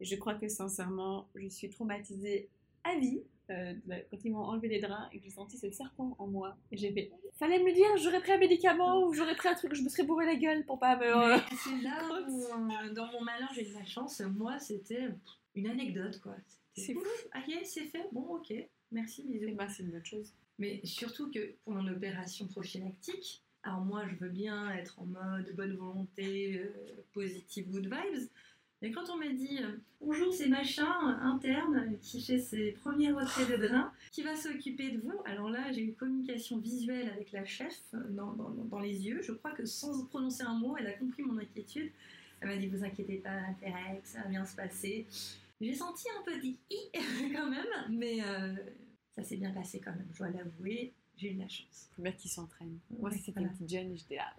[0.00, 2.48] et je crois que sincèrement, je suis traumatisée
[2.84, 3.74] à vie euh,
[4.10, 6.56] quand ils m'ont enlevé les draps et que j'ai senti ce serpent en moi.
[6.72, 9.54] Et j'ai fait, fallait me le dire, j'aurais pris un médicament ou j'aurais pris un
[9.54, 11.04] truc, je me serais bourré la gueule pour pas me.
[11.64, 14.20] c'est là où, euh, dans mon malheur, j'ai eu de la chance.
[14.20, 15.08] Moi, c'était
[15.54, 16.36] une anecdote, quoi.
[16.76, 17.02] C'est fou.
[17.32, 18.08] Ah, c'est fait.
[18.12, 18.54] Bon, ok.
[18.92, 19.54] Merci, bisous.
[19.54, 20.32] Bah, c'est une autre chose.
[20.58, 25.54] Mais surtout que pour mon opération prophylactique, alors moi, je veux bien être en mode
[25.54, 28.28] bonne volonté, euh, positive, good vibes.
[28.82, 30.90] Et quand on m'a dit euh, bonjour, c'est machin
[31.22, 35.70] interne qui fait ses premiers retraits de drain, qui va s'occuper de vous, alors là
[35.70, 39.20] j'ai une communication visuelle avec la chef euh, dans, dans, les yeux.
[39.22, 41.90] Je crois que sans prononcer un mot, elle a compris mon inquiétude.
[42.40, 45.06] Elle m'a dit vous inquiétez pas, intérêt, ça va bien se passer.
[45.60, 46.56] J'ai senti un peu dit
[47.34, 48.54] quand même, mais euh,
[49.14, 51.90] ça s'est bien passé quand même, je dois l'avouer j'ai eu de la chance.
[51.94, 52.78] Faut bien qu'ils s'entraînent.
[52.98, 54.34] Moi, c'était une petite jeune, j'étais là.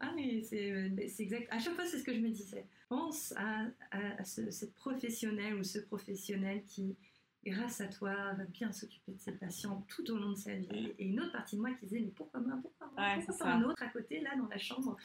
[0.00, 1.48] Ah, mais c'est exact.
[1.50, 2.64] À chaque fois, c'est ce que je me disais.
[2.88, 6.96] Pense à, à, ce, cette professionnelle ou ce professionnel qui,
[7.44, 10.94] grâce à toi, va bien s'occuper de ses patients tout au long de sa vie.
[10.98, 13.52] Et une autre partie de moi qui disait, mais pourquoi moi Pourquoi moi Pourquoi pas
[13.52, 14.96] un autre à côté, là, dans la chambre?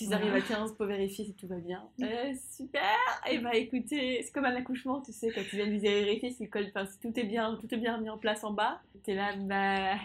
[0.00, 1.86] Ils arrivent à 15 pour vérifier si tout va bien.
[2.00, 5.56] Euh, super Et eh bah ben, écoutez, c'est comme un accouchement, tu sais, quand tu
[5.56, 8.52] viens de vérifier si, si tout est bien, tout est bien mis en place en
[8.52, 8.80] bas.
[9.02, 9.96] T'es là, bah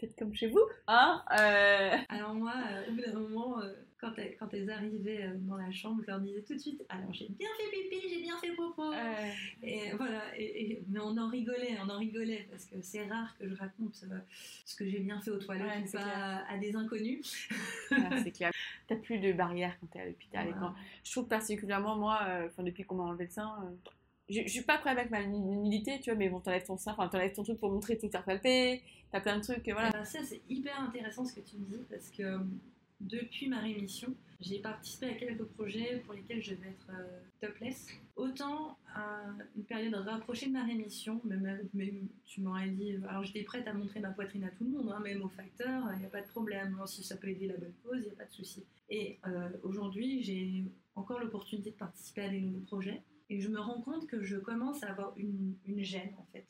[0.00, 1.96] faites comme chez vous, hein euh...
[2.08, 5.56] Alors moi, euh, au bout d'un moment, euh, quand, elles, quand elles arrivaient euh, dans
[5.56, 8.36] la chambre, je leur disais tout de suite Alors j'ai bien fait pipi, j'ai bien
[8.38, 8.92] fait popo.
[9.62, 13.48] Et voilà, et, mais on en rigolait, on en rigolait parce que c'est rare que
[13.48, 14.04] je raconte
[14.64, 17.48] ce que j'ai bien fait aux toilettes pas à des inconnus.
[18.22, 18.50] c'est clair.
[18.88, 20.54] T'as plus de barrière quand t'es à l'hôpital.
[21.04, 23.54] Je trouve particulièrement, moi, euh, enfin depuis qu'on m'a enlevé le sein,
[24.28, 26.92] je, je, suis pas prête avec ma humilité, tu vois, mais bon, t'enlèves ton sein,
[26.92, 29.66] enfin, t'enlèves ton truc pour montrer tout t'as palpé, t'as plein de trucs.
[29.66, 32.38] Eh ben, ça, c'est hyper intéressant ce que tu me dis, parce que
[33.00, 37.86] depuis ma rémission, j'ai participé à quelques projets pour lesquels je vais être euh, topless.
[38.16, 39.22] Autant à
[39.56, 44.00] une période rapprochée de ma rémission, même, tu m'aurais dit, alors j'étais prête à montrer
[44.00, 46.28] ma poitrine à tout le monde, hein, même aux facteurs, il n'y a pas de
[46.28, 46.78] problème.
[46.86, 48.64] si ça peut aider la bonne cause, il n'y a pas de souci.
[48.90, 53.02] Et euh, aujourd'hui, j'ai encore l'opportunité de participer à des nouveaux projets.
[53.30, 56.46] Et je me rends compte que je commence à avoir une, une gêne, en fait.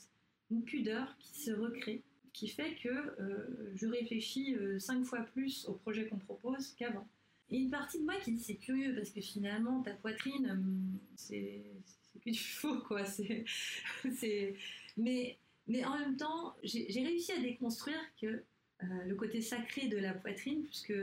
[0.50, 5.66] Une pudeur qui se recrée qui fait que euh, je réfléchis euh, cinq fois plus
[5.68, 7.06] au projet qu'on propose qu'avant.
[7.50, 10.98] Et une partie de moi qui dit c'est curieux parce que finalement ta poitrine euh,
[11.16, 11.62] c'est
[12.24, 13.04] que du faux quoi.
[14.16, 14.54] C'est
[14.96, 18.42] mais mais en même temps j'ai réussi à déconstruire que
[19.06, 20.94] le côté sacré de la poitrine puisque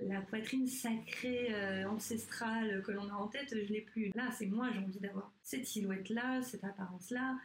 [0.00, 4.12] la poitrine sacrée, ancestrale que l'on a en tête, je l'ai plus.
[4.14, 7.36] Là, c'est moi, j'ai envie d'avoir cette silhouette-là, cette apparence-là.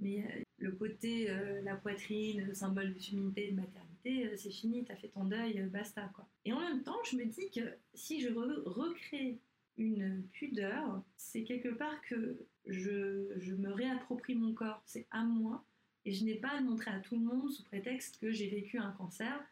[0.00, 4.96] Mais le côté, euh, la poitrine, le symbole de féminité, de maternité, c'est fini, t'as
[4.96, 6.26] fait ton deuil, basta quoi.
[6.44, 7.60] Et en même temps, je me dis que
[7.94, 9.40] si je recrée
[9.76, 15.64] une pudeur, c'est quelque part que je, me réapproprie mon corps, c'est à moi,
[16.04, 18.48] et je n'ai pas à le montrer à tout le monde sous prétexte que j'ai
[18.48, 19.44] vécu un cancer,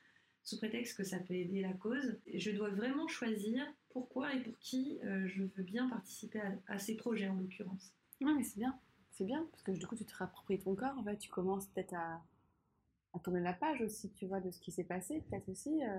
[0.42, 2.18] sous prétexte que ça peut aider la cause.
[2.32, 6.96] Je dois vraiment choisir pourquoi et pour qui euh, je veux bien participer à, ces
[6.96, 7.92] projets en l'occurrence.
[8.20, 8.78] Oui, mais c'est bien,
[9.14, 11.94] c'est bien, parce que du coup tu te réappropries ton corps, en tu commences peut-être
[11.94, 12.20] à,
[13.22, 15.82] tourner la page aussi, tu vois, de ce qui s'est passé, peut-être aussi.
[15.84, 15.98] Euh,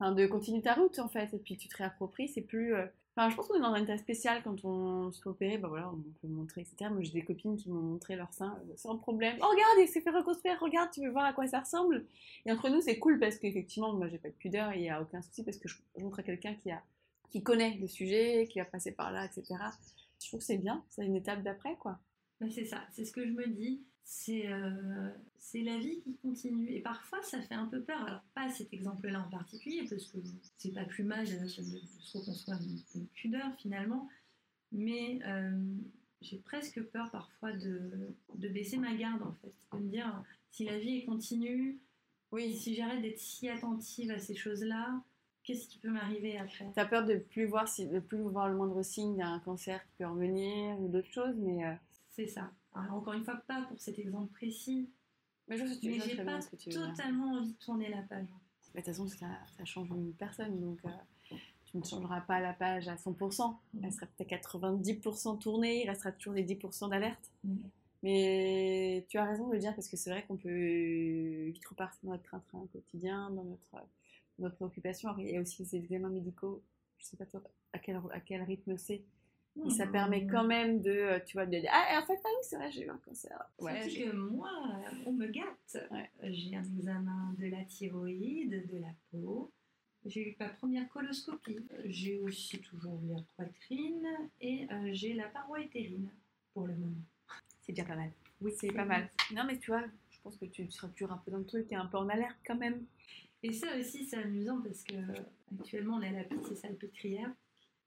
[0.00, 2.74] de continuer ta route en fait, et puis tu te réappropries, c'est plus.
[2.74, 5.68] Euh, je pense qu'on est dans un état spécial quand on se fait opérer, bah
[5.68, 6.90] voilà, on peut montrer, etc.
[6.90, 9.36] Moi j'ai des copines qui m'ont montré leur sein euh, sans problème.
[9.40, 12.04] Oh regarde, il s'est fait reconstruire, regarde, tu veux voir à quoi ça ressemble.
[12.44, 15.00] Et entre nous, c'est cool parce qu'effectivement, moi j'ai pas de pudeur il n'y a
[15.00, 16.82] aucun souci parce que je, montre à quelqu'un qui, a,
[17.30, 19.54] qui connaît le sujet, qui a passé par là, etc.
[20.20, 21.98] Je trouve que c'est bien, c'est une étape d'après quoi.
[22.40, 26.16] Bah, c'est ça, c'est ce que je me dis c'est euh, c'est la vie qui
[26.18, 26.70] continue.
[26.70, 28.00] Et parfois, ça fait un peu peur.
[28.06, 30.18] Alors, pas cet exemple-là en particulier, parce que
[30.58, 32.58] c'est pas plus mal de, se reconstruire
[32.94, 34.08] une, pudeur finalement,
[34.72, 35.58] mais euh,
[36.20, 39.52] j'ai presque peur parfois de, de, baisser ma garde en fait.
[39.72, 41.78] De me dire, si la vie est continue,
[42.30, 42.54] oui.
[42.54, 45.02] si j'arrête d'être si attentive à ces choses-là,
[45.44, 46.70] qu'est-ce qui peut m'arriver après?
[46.74, 49.82] Tu as peur de plus voir si, de plus voir le moindre signe d'un cancer
[49.84, 51.64] qui peut revenir ou d'autres choses, mais.
[51.64, 51.74] Euh,
[52.14, 52.50] c'est ça
[52.92, 54.90] encore une fois, pas pour cet exemple précis.
[55.48, 58.26] Mais je mais j'ai pas totalement envie de tourner la page.
[58.26, 62.52] De toute façon, ça, ça, change une personne, donc euh, tu ne changeras pas la
[62.52, 63.56] page à 100%.
[63.74, 63.92] Elle mm.
[63.92, 67.30] sera peut-être 90% tournée, il restera toujours les 10% d'alerte.
[67.44, 67.56] Mm.
[68.02, 72.00] Mais tu as raison de le dire parce que c'est vrai qu'on peut vite repartir
[72.02, 73.86] dans notre train-train quotidien, dans notre,
[74.38, 75.14] notre préoccupation.
[75.18, 76.62] Il y a aussi les examens médicaux.
[76.98, 77.38] Je ne sais pas
[77.72, 79.02] à quel, à quel rythme c'est?
[79.66, 82.28] Et ça permet quand même de, euh, tu vois, de dire Ah, en fait, ah
[82.28, 83.38] oui, c'est vrai, j'ai eu un cancer.
[83.60, 84.50] Ouais, que moi,
[85.06, 85.78] on me gâte.
[86.22, 89.52] J'ai un examen de la thyroïde, de la peau.
[90.06, 91.60] J'ai eu ma première coloscopie.
[91.84, 94.06] J'ai aussi toujours la poitrine
[94.40, 96.10] et euh, j'ai la paroi utérine
[96.52, 97.02] pour le moment.
[97.62, 98.10] C'est déjà pas mal.
[98.40, 99.08] Oui, c'est pas mal.
[99.32, 101.70] Non, mais tu vois, je pense que tu seras toujours un peu dans le truc
[101.70, 102.84] et un peu en alerte quand même.
[103.42, 104.94] Et ça aussi, c'est amusant parce que
[105.58, 107.30] actuellement, on à la c'est salpêtrière.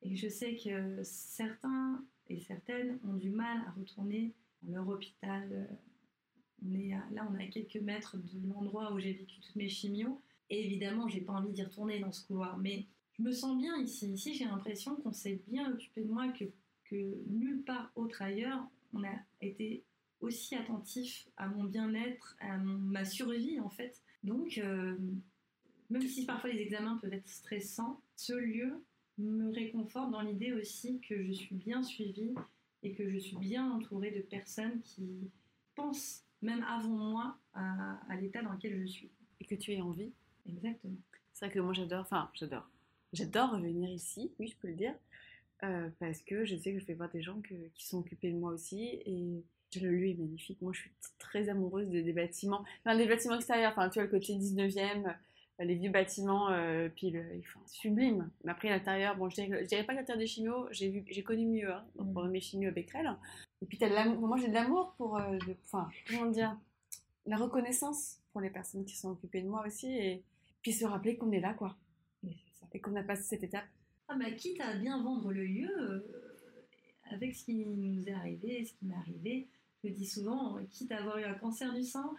[0.02, 5.70] Et je sais que certains et certaines ont du mal à retourner dans leur hôpital.
[6.62, 10.22] Là, on est à quelques mètres de l'endroit où j'ai vécu toutes mes chimios.
[10.50, 12.58] Et évidemment, j'ai pas envie d'y retourner dans ce couloir.
[12.58, 12.86] Mais
[13.18, 14.12] je me sens bien ici.
[14.12, 16.46] Ici, j'ai l'impression qu'on s'est bien occupé de moi que,
[16.86, 19.84] que nulle part autre ailleurs, on a été
[20.22, 24.02] aussi attentif à mon bien-être, à ma survie en fait.
[24.24, 24.98] Donc, euh,
[25.90, 28.84] même si parfois les examens peuvent être stressants, ce lieu
[29.18, 32.36] me réconforte dans l'idée aussi que je suis bien suivie
[32.84, 35.32] et que je suis bien entourée de personnes qui
[35.76, 39.12] pensent, même avant moi, à, l'état dans lequel je suis.
[39.40, 40.12] Et que tu aies envie.
[40.48, 40.98] Exactement.
[41.34, 42.68] C'est vrai que moi j'adore, enfin j'adore.
[43.14, 44.96] J'adore revenir ici, oui je peux le dire,
[45.64, 48.38] euh, parce que je sais que je vais voir des gens qui sont occupés de
[48.38, 49.44] moi aussi et
[49.80, 50.62] le lieu est magnifique.
[50.62, 54.10] Moi je suis très amoureuse des bâtiments, enfin des bâtiments extérieurs, enfin tu vois le
[54.10, 55.16] côté 19e,
[55.60, 58.30] les vieux bâtiments, euh, puis le, enfin, sublime.
[58.44, 61.46] Mais après, l'intérieur, bon, je dirais, dirais pas l'intérieur des chimios, j'ai, vu, j'ai connu
[61.46, 62.14] mieux hein, mm.
[62.14, 63.16] pour mes chimios Becquerel.
[63.62, 66.56] Et puis, as de l'amour, moi, j'ai de l'amour pour, euh, enfin, comment dire,
[67.26, 70.24] la reconnaissance pour les personnes qui sont occupées de moi aussi, et
[70.62, 71.76] puis se rappeler qu'on est là, quoi.
[72.74, 73.66] Et qu'on a passé cette étape.
[74.08, 76.00] Ah, bah, quitte à bien vendre le lieu, euh,
[77.10, 79.48] avec ce qui nous est arrivé, ce qui m'est arrivé,
[79.84, 82.14] je dis souvent, quitte à avoir eu un cancer du sein,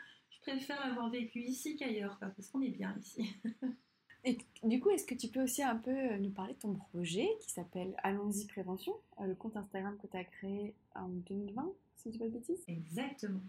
[0.46, 3.34] je préfère l'avoir vécu ici qu'ailleurs, parce qu'on est bien ici.
[4.24, 6.74] Et du coup, est-ce que tu peux aussi un peu euh, nous parler de ton
[6.74, 11.72] projet qui s'appelle Allons-y Prévention, euh, le compte Instagram que tu as créé en 2020,
[11.96, 12.64] si je ne dis pas de bêtises?
[12.66, 13.40] Exactement.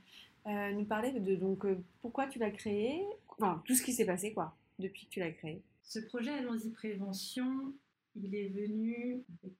[0.45, 1.65] Euh, nous parler de donc
[2.01, 5.31] pourquoi tu l'as créé, enfin tout ce qui s'est passé quoi, depuis que tu l'as
[5.31, 5.61] créé.
[5.83, 7.73] Ce projet Allons-y Prévention,
[8.15, 9.53] il est venu avec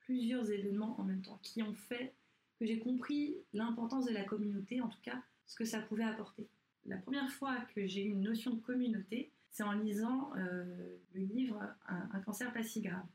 [0.00, 2.14] plusieurs événements en même temps qui ont fait
[2.60, 6.46] que j'ai compris l'importance de la communauté, en tout cas ce que ça pouvait apporter.
[6.86, 11.20] La première fois que j'ai eu une notion de communauté, c'est en lisant euh, le
[11.20, 13.06] livre un, cancer pas si grave.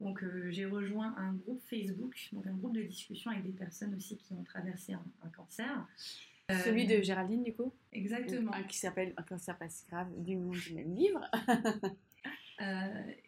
[0.00, 3.94] Donc euh, j'ai rejoint un groupe Facebook, donc un groupe de discussion avec des personnes
[3.94, 5.86] aussi qui ont traversé un, cancer.
[6.48, 7.72] Celui de euh, Géraldine du coup?
[7.92, 8.52] Exactement.
[8.68, 11.28] qui s'appelle Un cancer pas si grave du même livre.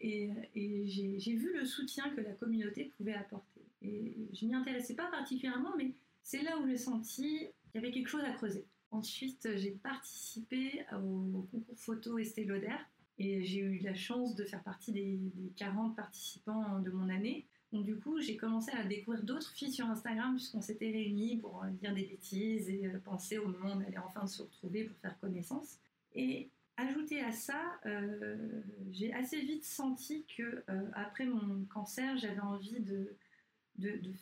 [0.00, 3.62] et, et j'ai vu le soutien que la communauté pouvait apporter.
[3.83, 7.92] Et je m'y intéressais pas particulièrement, mais c'est là où j'ai senti il y avait
[7.92, 8.66] quelque chose à creuser.
[8.90, 12.76] Ensuite, j'ai participé au concours photo Estée Lauder
[13.18, 15.18] Et j'ai eu la chance de faire partie des,
[15.56, 17.48] 40 participants de mon année.
[17.74, 21.64] Donc du coup, j'ai commencé à découvrir d'autres filles sur Instagram puisqu'on s'était réunis pour
[21.64, 24.84] euh, dire des bêtises et euh, penser au moment où on allait enfin se retrouver
[24.84, 25.80] pour faire connaissance.
[26.14, 30.62] Et ajouté à ça, euh, j'ai assez vite senti que
[30.94, 33.16] après mon cancer, j'avais envie de,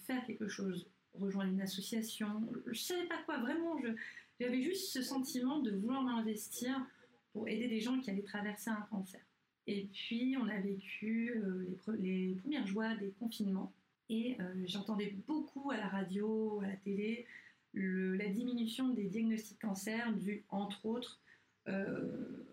[0.06, 2.42] faire quelque chose, rejoindre une association.
[2.66, 3.76] Je savais pas quoi, vraiment.
[4.40, 6.86] J'avais juste ce sentiment de vouloir m'investir
[7.32, 9.20] pour aider des gens qui allaient traverser un cancer.
[9.66, 11.66] Et puis, on a vécu euh,
[11.98, 13.72] les, premières joies des confinements.
[14.08, 17.26] Et euh, j'entendais beaucoup à la radio, à la télé,
[17.74, 21.20] la diminution des diagnostics cancer dû, entre autres,
[21.68, 22.44] euh,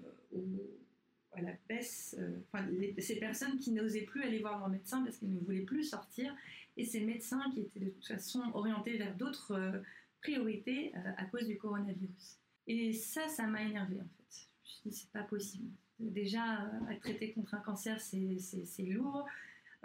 [1.34, 2.16] à la baisse,
[2.54, 2.66] enfin,
[3.00, 6.34] ces personnes qui n'osaient plus aller voir leur médecin parce qu'ils ne voulaient plus sortir,
[6.80, 9.82] et ces médecins qui étaient de toute façon orientés vers d'autres
[10.22, 12.38] priorités à cause du coronavirus.
[12.68, 14.48] Et ça, ça m'a énervé en fait.
[14.64, 18.84] Je me suis dit, c'est pas possible déjà, euh, être traité contre un cancer, c'est
[18.84, 19.28] lourd.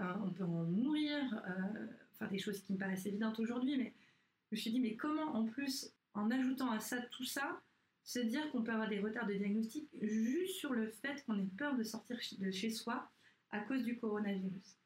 [0.00, 1.42] Euh, on peut en mourir.
[1.48, 3.76] Euh, enfin, des choses qui me paraissent évidentes aujourd'hui.
[3.76, 3.92] Mais
[4.50, 7.60] je me suis dit, mais comment, en plus, en ajoutant à ça tout ça,
[8.04, 11.48] se dire qu'on peut avoir des retards de diagnostic juste sur le fait qu'on ait
[11.56, 13.10] peur de sortir de chez soi
[13.50, 14.76] à cause du coronavirus?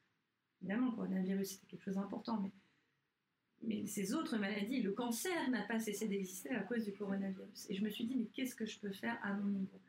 [0.61, 5.79] Évidemment, le coronavirus, c'était quelque chose d'important, mais, ces autres maladies, le cancer n'a pas
[5.79, 7.69] cessé d'exister à cause du coronavirus.
[7.69, 9.81] Et je me suis dit, mais qu'est-ce que je peux faire à mon niveau?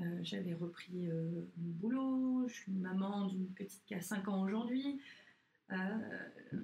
[0.00, 4.42] Euh, j'avais repris euh, mon boulot, je suis maman d'une petite qui a 5 ans
[4.42, 5.00] aujourd'hui.
[5.72, 5.76] Euh,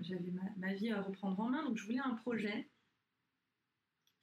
[0.00, 2.68] j'avais ma, vie à reprendre en main, donc je voulais un projet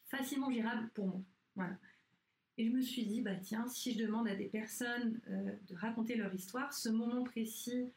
[0.05, 1.21] facilement gérable pour
[1.55, 1.69] moi.
[2.57, 6.15] Et je me suis dit, bah tiens, si je demande à des personnes de raconter
[6.15, 7.91] leur histoire, ce moment précis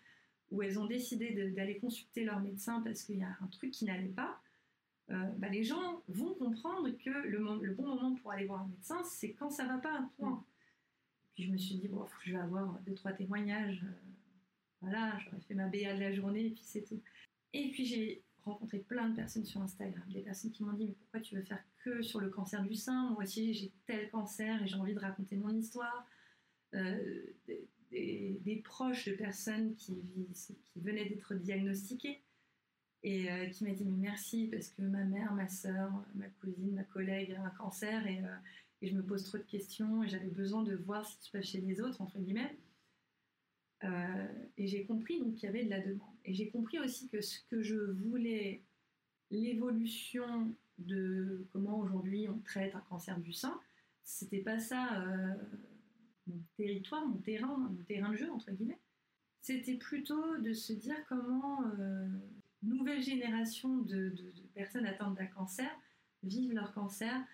[0.51, 3.85] où elles ont décidé d'aller consulter leur médecin parce qu'il y a un truc qui
[3.85, 4.41] n'allait pas,
[5.09, 9.33] bah, les gens vont comprendre que le, bon moment pour aller voir un médecin, c'est
[9.33, 10.45] quand ça va pas, point
[11.41, 13.83] je me suis dit, bon, je vais avoir deux, trois témoignages.
[13.85, 13.93] Euh,
[14.81, 17.01] voilà, j'aurais fait ma BA de la journée et puis c'est tout.
[17.53, 20.95] Et puis j'ai rencontré plein de personnes sur Instagram, des personnes qui m'ont dit, mais
[20.95, 23.11] pourquoi tu veux faire que sur le cancer du sein?
[23.11, 26.07] Moi aussi, j'ai tel cancer et j'ai envie de raconter mon histoire.
[26.75, 27.23] Euh,
[27.90, 29.98] des, proches de personnes qui,
[30.76, 32.22] venaient d'être diagnostiquées
[33.03, 36.74] et euh, qui m'a dit mais merci parce que ma mère, ma soeur, ma cousine,
[36.74, 38.22] ma collègue a un cancer et,
[38.83, 41.31] et je me pose trop de questions et j'avais besoin de voir ce qui se
[41.31, 42.57] passe chez les autres, entre guillemets.
[43.85, 46.14] Euh, et j'ai compris donc qu'il y avait de la demande.
[46.24, 48.62] Et j'ai compris aussi que ce que je voulais,
[49.31, 53.59] l'évolution de comment aujourd'hui on traite un cancer du sein,
[54.03, 55.35] c'était pas ça euh,
[56.31, 58.81] mon territoire, mon terrain, mon terrain de jeu, entre guillemets.
[59.40, 62.09] C'était plutôt de se dire comment euh,
[62.62, 64.14] nouvelle génération de,
[64.55, 65.71] personnes atteintes d'un cancer
[66.23, 67.25] vivent leur cancer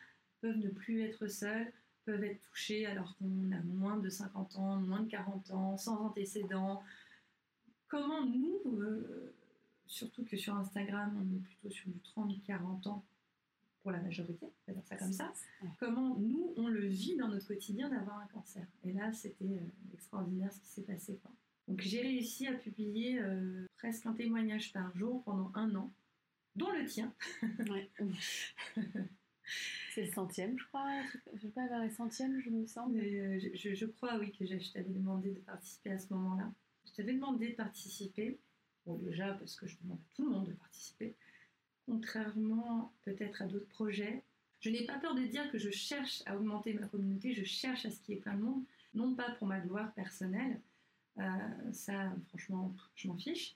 [0.40, 1.72] peuvent ne plus être seuls,
[2.04, 5.98] peuvent être touchés alors qu'on a moins de 50 ans, moins de 40 ans, sans
[6.04, 6.82] antécédents.
[7.88, 9.35] Comment nous, euh,
[9.87, 13.04] surtout que sur Instagram, on est plutôt sur du 30-40 ans
[13.87, 15.33] pour la majorité, on va dire ça comme ça,
[15.79, 18.66] comment nous, on le vit dans notre quotidien d'avoir un cancer.
[18.83, 21.20] Et là, c'était euh, extraordinaire ce qui s'est passé.
[21.68, 25.94] Donc j'ai réussi à publier euh, presque un témoignage par jour pendant un an,
[26.57, 27.14] dont le tien.
[27.70, 27.88] Ouais.
[29.94, 30.90] C'est le centième, je crois.
[31.35, 32.90] Je ne pas vers les centièmes, je me sens.
[32.92, 36.53] Euh, je, crois, oui, que je t'avais demandé de participer à ce moment-là.
[36.87, 38.40] Je t'avais demandé de participer.
[38.85, 41.14] Bon, déjà, parce que je demande à tout le monde de participer.
[41.87, 44.22] Contrairement peut-être à d'autres projets,
[44.61, 47.87] je n'ai pas peur de dire que je cherche à augmenter ma communauté, je cherche
[47.87, 50.61] à ce qu'il y ait plein de monde, non pas pour ma gloire personnelle,
[51.18, 53.55] euh, ça, franchement, je m'en fiche,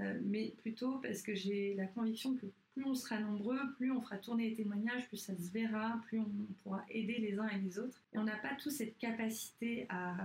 [0.00, 4.00] euh, mais plutôt parce que j'ai la conviction que plus on sera nombreux, plus on
[4.00, 6.30] fera tourner les témoignages, plus ça se verra, plus on
[6.62, 8.00] pourra aider les uns et les autres.
[8.12, 10.16] Et on n'a pas tous cette capacité à,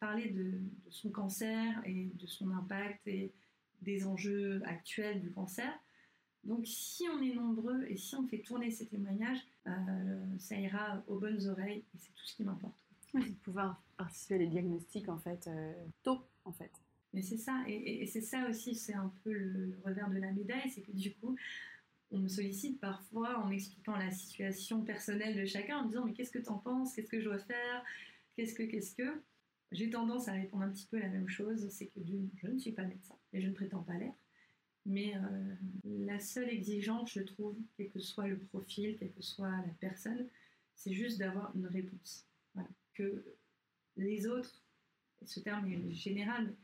[0.00, 0.52] parler de,
[0.88, 3.32] son cancer et de son impact et
[3.82, 5.70] des enjeux actuels du cancer.
[6.44, 9.70] Donc si on est nombreux et si on fait tourner ces témoignages, euh,
[10.38, 12.74] ça ira aux bonnes oreilles et c'est tout ce qui m'importe.
[13.12, 16.70] c'est de pouvoir participer à des diagnostics en fait euh, tôt en fait.
[17.14, 20.68] Mais c'est ça, et, c'est ça aussi, c'est un peu le, revers de la médaille,
[20.68, 21.36] c'est que du coup,
[22.10, 26.12] on me sollicite parfois en m'expliquant la situation personnelle de chacun, en me disant mais
[26.12, 27.84] qu'est-ce que tu en penses, qu'est-ce que je dois faire,
[28.34, 29.22] qu'est-ce que, qu'est-ce que?
[29.70, 32.00] J'ai tendance à répondre un petit peu la même chose, c'est que
[32.42, 34.23] je ne suis pas médecin et je ne prétends pas l'être.
[34.86, 39.50] Mais euh, la seule exigence, je trouve, quel que soit le profil, quelle que soit
[39.50, 40.26] la personne,
[40.74, 42.26] c'est juste d'avoir une réponse.
[42.92, 43.24] Que
[43.96, 44.62] les autres,
[45.24, 46.54] ce terme est général, mais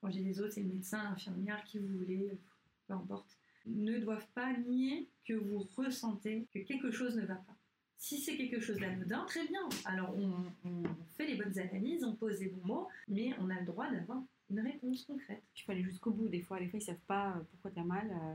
[0.00, 2.38] quand j'ai les autres, c'est le médecin, l'infirmière, qui vous voulez,
[2.86, 7.56] peu importe, ne doivent pas nier que vous ressentez que quelque chose ne va pas.
[7.96, 9.66] Si c'est quelque chose d'anodin, très bien.
[9.86, 10.82] Alors on, on
[11.16, 14.22] fait les bonnes analyses, on pose les bons mots, mais on a le droit d'avoir
[14.50, 15.42] une réponse concrète.
[15.54, 16.28] Tu peux aller jusqu'au bout.
[16.28, 18.10] Des fois, les fois, ils savent pas euh, pourquoi tu as mal.
[18.10, 18.34] euh,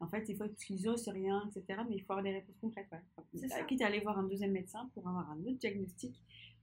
[0.00, 1.82] En fait, des fois, parce qu'ils disent, oh, c'est rien, etc.
[1.88, 2.88] Mais il faut avoir des réponses concrètes.
[2.92, 3.24] Ouais.
[3.34, 3.62] C'est ça.
[3.64, 6.14] Quitte à aller voir un deuxième médecin pour avoir un autre diagnostic,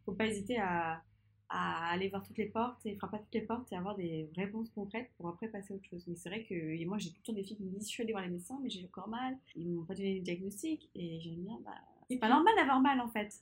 [0.05, 1.01] faut pas hésiter à,
[1.49, 4.29] à aller voir toutes les portes et frapper à toutes les portes et avoir des
[4.35, 6.05] réponses concrètes pour après passer à autre chose.
[6.07, 8.13] Mais c'est vrai que moi, j'ai toujours des filles qui me disent, je suis allée
[8.13, 9.37] voir les médecins, mais j'ai encore mal.
[9.55, 10.89] Ils m'ont pas donné de diagnostic.
[10.95, 11.75] Et j'aime bien, bah,
[12.09, 13.41] c'est pas normal d'avoir mal en fait.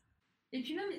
[0.52, 0.90] Et puis même,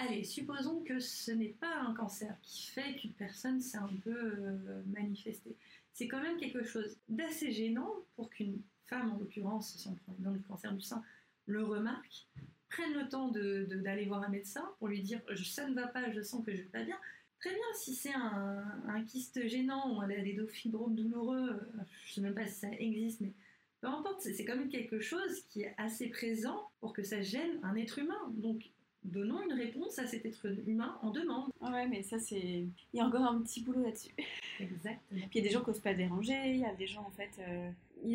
[0.00, 4.10] allez, supposons que ce n'est pas un cancer qui fait qu'une personne s'est un peu
[4.16, 5.56] euh, manifestée.
[5.92, 10.14] C'est quand même quelque chose d'assez gênant pour qu'une femme, en l'occurrence, si on prend
[10.32, 11.02] du cancer du sein,
[11.46, 12.26] le remarque,
[12.68, 15.88] prenne le temps de- de- d'aller voir un médecin pour lui dire ça ne va
[15.88, 16.96] pas, je sens que je ne vais pas bien.
[17.40, 22.20] Très bien, si c'est un, kyste gênant ou un adénofibrome douloureux, euh, je ne sais
[22.20, 23.32] même pas si ça existe, mais
[23.80, 27.22] peu importe, c'est c'est quand même quelque chose qui est assez présent pour que ça
[27.22, 28.30] gêne un être humain.
[28.36, 28.70] Donc,
[29.04, 31.50] donnons une réponse à cet être humain en demande.
[31.60, 32.38] Ah Ouais, mais ça, c'est.
[32.92, 34.14] Il y a encore un petit boulot là-dessus.
[34.58, 35.00] Exactement.
[35.10, 37.02] Puis il y a des gens qui n'osent pas déranger, il y a des gens
[37.06, 37.30] en fait.
[37.40, 37.70] euh,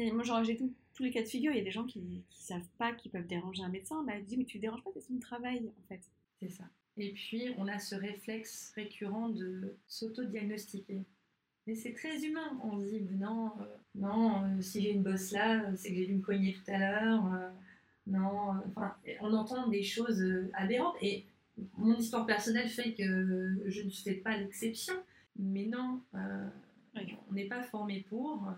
[0.10, 1.86] a- moi genre, j'ai tout- tous les cas de figure, il y a des gens
[1.86, 4.04] qui ne savent pas qu'ils peuvent déranger un médecin.
[4.04, 6.02] Bah, dit, mais tu ne déranges pas, c'est son travail en fait.
[6.41, 6.63] C'est ça.
[6.98, 11.00] Et puis, on a ce réflexe récurrent de s'auto-diagnostiquer.
[11.67, 12.58] Mais c'est très humain.
[12.63, 16.06] On se dit, non, euh, non, euh, si j'ai une bosse là, c'est que j'ai
[16.06, 17.26] dû me cogner tout à l'heure.
[18.08, 20.96] Non, enfin, on entend des choses euh, aberrantes.
[21.02, 21.26] Et
[21.78, 24.94] mon histoire personnelle fait que je ne fais pas l'exception.
[25.38, 26.48] Mais non, euh,
[26.96, 27.15] Oui.
[27.30, 28.48] on n'est pas formé pour.
[28.48, 28.52] euh,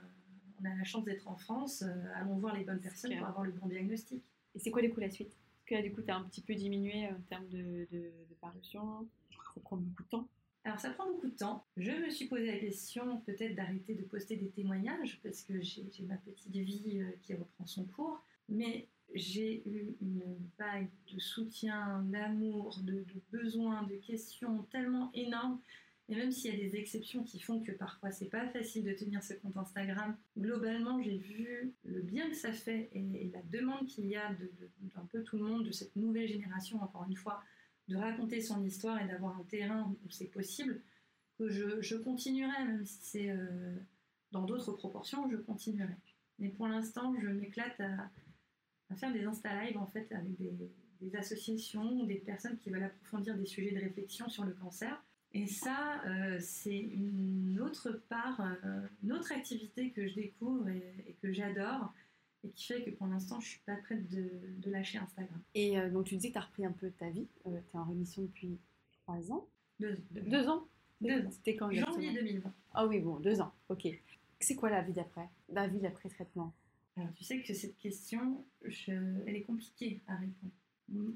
[0.61, 1.83] on a la chance d'être en France.
[2.15, 3.19] allons voir les bonnes personnes clair.
[3.21, 4.23] pour avoir le bon diagnostic.
[4.55, 5.29] Et c'est quoi du coup la suite?
[5.29, 7.97] Parce que là, du coup, tu as un petit peu diminué en termes de, de,
[8.29, 9.07] de parution,
[9.53, 10.27] ça prend beaucoup de temps.
[10.63, 11.63] Alors ça prend beaucoup de temps.
[11.77, 15.85] Je me suis posé la question peut-être d'arrêter de poster des témoignages parce que j'ai
[16.07, 18.21] ma petite vie qui reprend son cours.
[18.49, 20.23] Mais j'ai eu une
[20.57, 25.59] vague de soutien, d'amour, de, de besoins, de questions tellement énormes.
[26.09, 28.93] Et même s'il y a des exceptions qui font que parfois c'est pas facile de
[28.93, 33.85] tenir ce compte Instagram, globalement j'ai vu le bien que ça fait et, la demande
[33.87, 34.51] qu'il y a de-
[34.95, 37.43] d'un peu tout le monde, de cette nouvelle génération encore une fois,
[37.89, 40.81] de raconter son histoire et d'avoir un terrain où c'est possible,
[41.37, 43.75] que je, je continuerai, même si c'est euh,
[44.31, 45.95] dans d'autres proportions, je continuerai.
[46.39, 48.09] Mais pour l'instant, je m'éclate à,
[48.89, 50.51] à faire des Insta Live en fait avec des,
[51.01, 55.03] des associations ou des personnes qui veulent approfondir des sujets de réflexion sur le cancer.
[55.33, 60.95] Et ça, euh, c'est une autre part, euh, une autre activité que je découvre et,
[61.07, 61.93] et que j'adore
[62.43, 65.39] et qui fait que pour l'instant, je suis pas prête de, de lâcher Instagram.
[65.53, 67.27] Et euh, donc, tu disais que tu as repris un peu ta vie.
[67.43, 68.57] tu es en rémission depuis
[69.03, 69.47] trois ans?
[69.79, 70.65] Deux, deux- Deux ans?
[71.01, 71.31] Deux ans.
[71.31, 72.53] C'était quand janvier 2020.
[72.73, 73.87] Ah oui, bon, deux ans, ok.
[74.39, 75.27] C'est quoi la vie d'après?
[75.49, 76.53] La vie d'après traitement?
[76.97, 80.53] Alors, tu sais que cette question, elle est compliquée à répondre.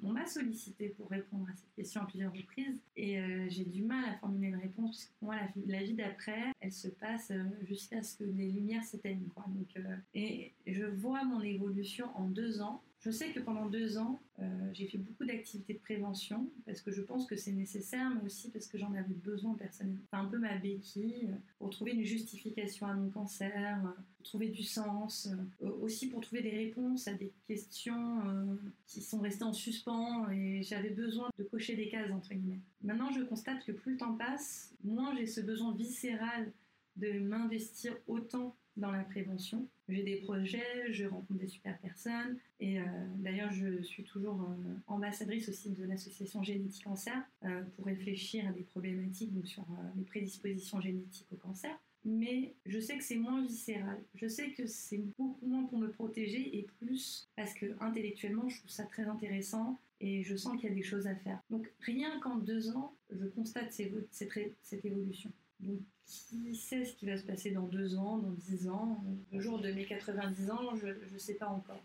[0.03, 3.83] On m'a sollicité pour répondre à cette question à plusieurs reprises et euh, j'ai du
[3.83, 7.45] mal à formuler une réponse parce que moi, la vie, d'après, elle se passe euh,
[7.61, 9.29] jusqu'à ce que les lumières s'éteignent.
[9.77, 12.83] euh, et je vois mon évolution en deux ans.
[13.01, 16.91] Je sais que pendant deux ans, euh, j'ai fait beaucoup d'activités de prévention parce que
[16.91, 20.03] je pense que c'est nécessaire, mais aussi parce que j'en avais besoin personnellement.
[20.11, 24.25] C'est un peu ma béquille euh, pour trouver une justification à mon cancer, euh, pour
[24.27, 25.29] trouver du sens,
[25.63, 30.29] euh, aussi pour trouver des réponses à des questions euh, qui sont restées en suspens
[30.29, 32.61] et j'avais besoin de cocher des cases entre guillemets.
[32.83, 36.51] Maintenant, je constate que plus le temps passe, moins j'ai ce besoin viscéral
[36.97, 39.67] de m'investir autant dans la prévention.
[39.89, 42.83] J'ai des projets, je rencontre des super personnes et euh,
[43.17, 48.51] d'ailleurs je suis toujours euh, ambassadrice aussi de l'association Génétique Cancer euh, pour réfléchir à
[48.51, 49.65] des problématiques sur
[49.97, 51.71] les prédispositions génétiques au cancer.
[52.03, 54.01] Mais je sais que c'est moins viscéral.
[54.15, 58.57] Je sais que c'est beaucoup moins pour me protéger et plus parce que intellectuellement je
[58.59, 61.39] trouve ça très intéressant et je sens qu'il y a des choses à faire.
[61.51, 65.31] Donc rien qu'en deux ans, je constate cette évolution.
[65.61, 69.39] Donc qui sait ce qui va se passer dans deux ans, dans dix ans, le
[69.39, 71.81] jour de mes 90 ans, je ne sais pas encore.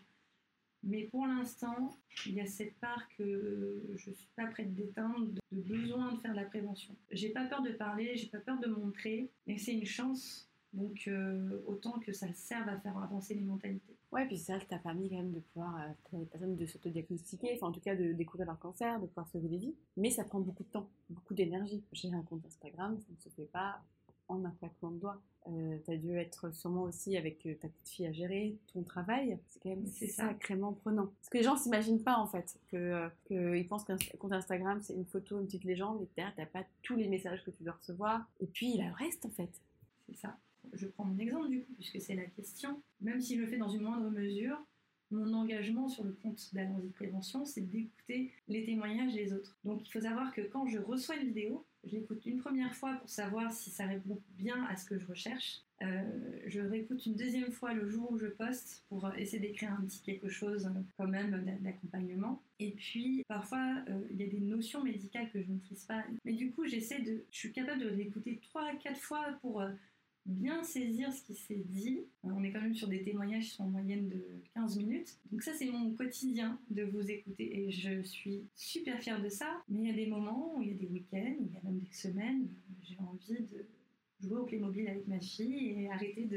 [0.82, 5.26] Mais pour l'instant, il y a cette part que je ne suis pas prête d'éteindre,
[5.32, 6.94] de, besoin de faire de la prévention.
[7.10, 10.48] J'ai pas peur de parler, j'ai pas peur de montrer, et c'est une chance.
[10.72, 13.95] Donc euh, autant que ça serve à faire avancer les mentalités.
[14.16, 16.64] Ouais, puis vrai que t'as permis quand même de pouvoir, euh, à des personnes de
[16.64, 19.74] s'autodiagnostiquer, enfin en tout cas de découvrir leur cancer, de pouvoir sauver des vies.
[19.98, 21.84] Mais ça prend beaucoup de temps, beaucoup d'énergie.
[21.92, 23.82] J'ai un compte Instagram, ça ne se fait pas
[24.28, 25.20] en un claquement de doigts.
[25.48, 29.38] Euh, t'as dû être sûrement aussi avec euh, ta petite fille à gérer, ton travail,
[29.46, 30.28] c'est quand même C'est ça.
[30.28, 31.06] sacrément prenant.
[31.06, 34.32] Parce que les gens s'imaginent pas en fait, que, euh, que ils pensent qu'un compte
[34.32, 37.50] Instagram c'est une photo, une petite légende, et derrière t'as pas tous les messages que
[37.50, 39.50] tu dois recevoir, et puis il y a le reste en fait.
[40.08, 40.36] C'est ça.
[40.72, 42.82] Je prends mon exemple du coup, puisque c'est la question.
[43.00, 44.58] Même si je le fais dans une moindre mesure,
[45.10, 49.56] mon engagement sur le compte d'Allons-y Prévention, c'est d'écouter les témoignages des autres.
[49.64, 52.94] Donc il faut savoir que quand je reçois une vidéo, je l'écoute une première fois
[52.94, 55.62] pour savoir si ça répond bien à ce que je recherche.
[55.82, 59.84] Euh, je réécoute une deuxième fois le jour où je poste pour essayer d'écrire un
[59.84, 62.42] petit quelque chose euh, quand même d'accompagnement.
[62.58, 66.02] Et puis parfois euh, il y a des notions médicales que je ne maîtrise pas.
[66.24, 69.62] Mais du coup j'essaie de, je suis capable de l'écouter trois, quatre fois pour
[70.26, 72.00] bien saisir ce qui s'est dit.
[72.22, 74.22] On est quand même sur des témoignages qui sont en moyenne de
[74.54, 75.16] 15 minutes.
[75.30, 79.62] Donc ça, c'est mon quotidien de vous écouter et je suis super fière de ça.
[79.68, 81.60] Mais il y a des moments, où il y a des week-ends, il y a
[81.62, 82.48] même des semaines,
[82.82, 83.64] j'ai envie de
[84.26, 86.28] jouer au Playmobil avec ma fille et arrêter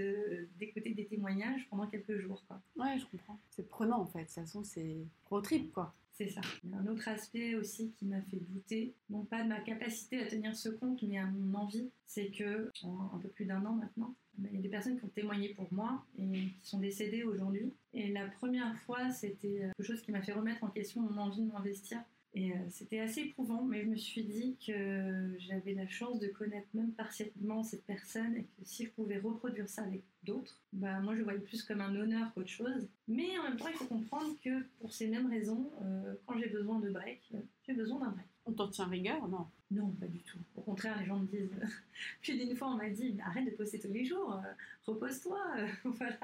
[0.57, 2.43] d'écouter des témoignages pendant quelques jours.
[2.47, 2.61] Quoi.
[2.77, 3.39] Ouais, je comprends.
[3.51, 4.19] C'est prenant en fait.
[4.19, 5.93] De toute façon, c'est pro trip quoi.
[6.19, 6.41] C'est ça.
[6.73, 10.53] Un autre aspect aussi qui m'a fait douter, non pas de ma capacité à tenir
[10.53, 11.89] ce compte, mais à mon envie.
[12.05, 15.05] C'est que, en un peu plus d'un an maintenant, il y a des personnes qui
[15.05, 17.71] ont témoigné pour moi et qui sont décédées aujourd'hui.
[17.93, 21.41] Et la première fois, c'était quelque chose qui m'a fait remettre en question mon envie
[21.41, 22.03] de m'investir
[22.39, 26.27] et euh, c'était assez éprouvant, mais je me suis dit que j'avais la chance de
[26.27, 31.01] connaître même partiellement cette personne et que si je pouvais reproduire ça avec d'autres, bah
[31.01, 32.87] moi je voyais plus comme un honneur qu'autre chose.
[33.09, 36.47] Mais en même temps, il faut comprendre que pour ces mêmes raisons, euh, quand j'ai
[36.47, 38.28] besoin de break, euh, j'ai besoin d'un break.
[38.45, 39.47] On t'en tient rigueur, non?
[39.71, 40.39] Non, pas du tout.
[40.55, 41.51] Au contraire, les gens me disent.
[42.23, 44.41] Plus d'une fois, on m'a dit arrête de poster tous les jours,
[44.87, 45.39] repose-toi.
[45.83, 46.17] voilà.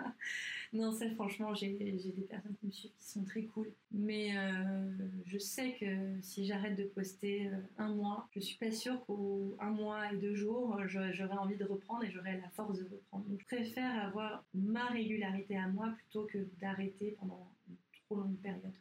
[0.74, 3.72] Non, ça, franchement, j'ai des personnes qui me suivent qui sont très cool.
[3.92, 4.90] Mais euh,
[5.28, 9.56] je sais que si j'arrête de poster euh, un mois, je suis pas sûre qu'au
[9.60, 13.26] un mois et deux jours, j'aurai envie de reprendre et j'aurai la force de reprendre.
[13.26, 18.38] Donc, je préfère avoir ma régularité à moi plutôt que d'arrêter pendant une trop longue
[18.38, 18.74] période.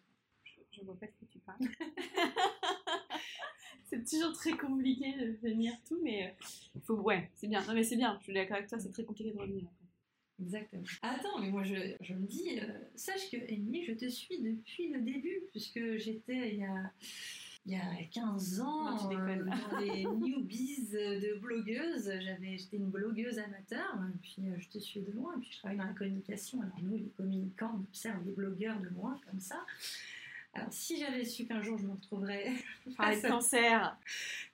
[0.72, 1.59] Je, ne vois pas de quoi tu parles.
[3.87, 6.35] c'est toujours très compliqué de venir tout, mais
[6.74, 7.64] il euh, faut, ouais, c'est bien.
[7.66, 8.16] Non, mais c'est bien.
[8.20, 9.64] Je suis d'accord avec toi, c'est très compliqué de revenir.
[10.41, 10.82] Exactement.
[11.03, 12.66] Attends, mais moi je, je me dis, euh,
[12.97, 16.93] sache que Amy, je te suis depuis le début, puisque j'étais il y a,
[17.66, 22.11] il y a 15 ans euh, dans les newbies de blogueuse.
[22.41, 25.59] J'étais une blogueuse amateur, et puis euh, je te suis de loin, et puis je
[25.59, 26.61] travaille dans la communication.
[26.61, 29.64] Alors nous, les communicants, on observe les blogueurs de loin, comme ça.
[30.55, 32.53] Alors, si j'avais su qu'un jour je me retrouverais
[32.99, 33.99] avec cancer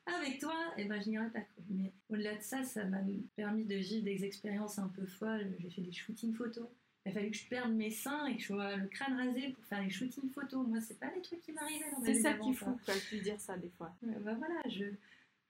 [0.07, 1.41] avec toi, et eh ben, je n'irais pas.
[1.69, 2.99] Mais au-delà de ça, ça m'a
[3.37, 5.55] permis de vivre des expériences un peu folles.
[5.61, 6.67] J'ai fait des shootings photos.
[7.05, 9.51] Il a fallu que je perde mes seins et que je sois le crâne rasé
[9.51, 10.67] pour faire les shootings photos.
[10.67, 13.41] Moi, c'est pas les trucs qui m'arrivaient dans C'est ça qui fout, quoi, de dire
[13.41, 13.95] ça des fois.
[14.03, 14.87] bah voilà, je,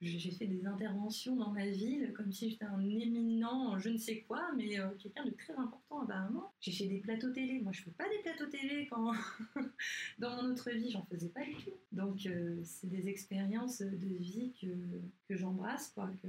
[0.01, 4.21] j'ai fait des interventions dans ma ville comme si j'étais un éminent je ne sais
[4.21, 6.51] quoi, mais euh, quelqu'un de très important apparemment.
[6.59, 7.59] J'ai fait des plateaux télé.
[7.59, 9.11] Moi, je fais pas des plateaux télé quand
[10.19, 11.71] dans mon autre vie, j'en faisais pas du tout.
[11.91, 14.67] Donc, euh, c'est des expériences de vie que,
[15.27, 16.27] que j'embrasse, quoi, que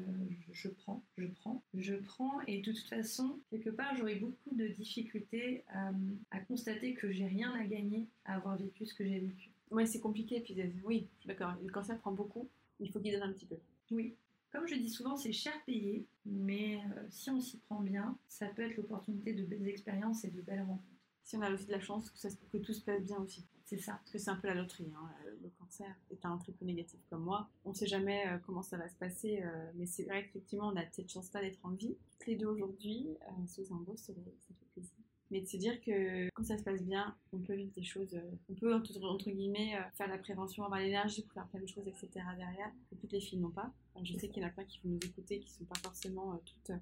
[0.53, 2.41] je, prends, je prends, je prends.
[2.47, 5.93] Et de toute façon, quelque part, j'aurais beaucoup de difficultés à,
[6.31, 9.51] à constater que j'ai rien à gagner à avoir vécu ce que j'ai vécu.
[9.71, 10.41] Ouais, c'est compliqué.
[10.41, 11.55] Puis, euh, oui, d'accord.
[11.63, 12.49] Le cancer prend beaucoup
[12.83, 13.57] il faut qu'il donne un petit peu.
[13.91, 14.17] Oui.
[14.53, 18.47] Comme je dis souvent, c'est cher payé, mais euh, si on s'y prend bien, ça
[18.49, 20.83] peut être l'opportunité de belles expériences et de belles rencontres.
[21.25, 23.47] Si on a aussi de la chance que, ça, que tout se passe bien aussi.
[23.65, 23.93] C'est ça.
[23.93, 24.93] Parce que c'est un peu la loterie.
[24.95, 25.09] Hein.
[25.43, 27.49] Le cancer est un triple négatif comme moi.
[27.65, 30.69] On ne sait jamais euh, comment ça va se passer, euh, mais c'est vrai qu'effectivement,
[30.69, 31.97] on a cette chance-là d'être en vie.
[32.11, 33.07] Toutes les deux aujourd'hui,
[33.47, 34.92] sous un beau soleil, ça fait plaisir
[35.33, 38.15] mais de se dire que quand ça se passe bien, on peut vivre des choses,
[38.15, 41.67] euh, on peut entre, guillemets euh, faire la prévention, avoir l'énergie pour faire plein de
[41.67, 42.11] choses, etc.
[42.37, 43.73] derrière, que toutes les filles n'ont pas.
[44.03, 45.81] je sais qu'il y en a plein qui vont nous écouter, qui ne sont pas
[45.83, 46.77] forcément euh, toutes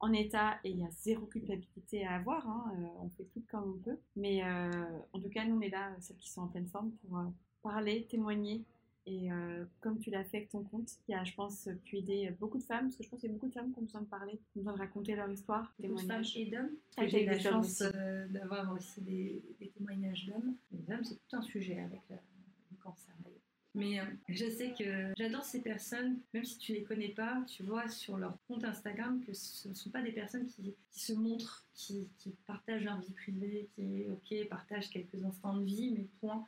[0.00, 3.74] en état et il y a zéro culpabilité à avoir, hein, on fait tout comme
[3.78, 3.98] on peut.
[4.14, 7.18] Mais en tout cas, nous on est là, celles qui sont en pleine forme, pour
[7.62, 8.62] parler, témoigner
[9.08, 12.30] et euh, comme tu l'as fait avec ton compte, qui a, je pense, pu aider
[12.38, 13.82] beaucoup de femmes, parce que je pense qu'il y a beaucoup de femmes qui ont
[13.82, 15.72] besoin de parler, qui ont besoin de raconter leur histoire.
[15.78, 16.70] Des femmes et d'hommes.
[17.06, 19.42] J'ai la chance euh, d'avoir aussi des,
[19.74, 20.54] témoignages d'hommes.
[20.72, 22.16] Les hommes, c'est tout un sujet avec le,
[22.82, 23.14] cancer.
[23.74, 27.62] Mais euh, je sais que j'adore ces personnes, même si tu les connais pas, tu
[27.62, 31.64] vois sur leur compte Instagram que ce ne sont pas des personnes qui, se montrent,
[31.74, 36.44] qui, qui, partagent leur vie privée, qui, ok, partagent quelques instants de vie, mais point.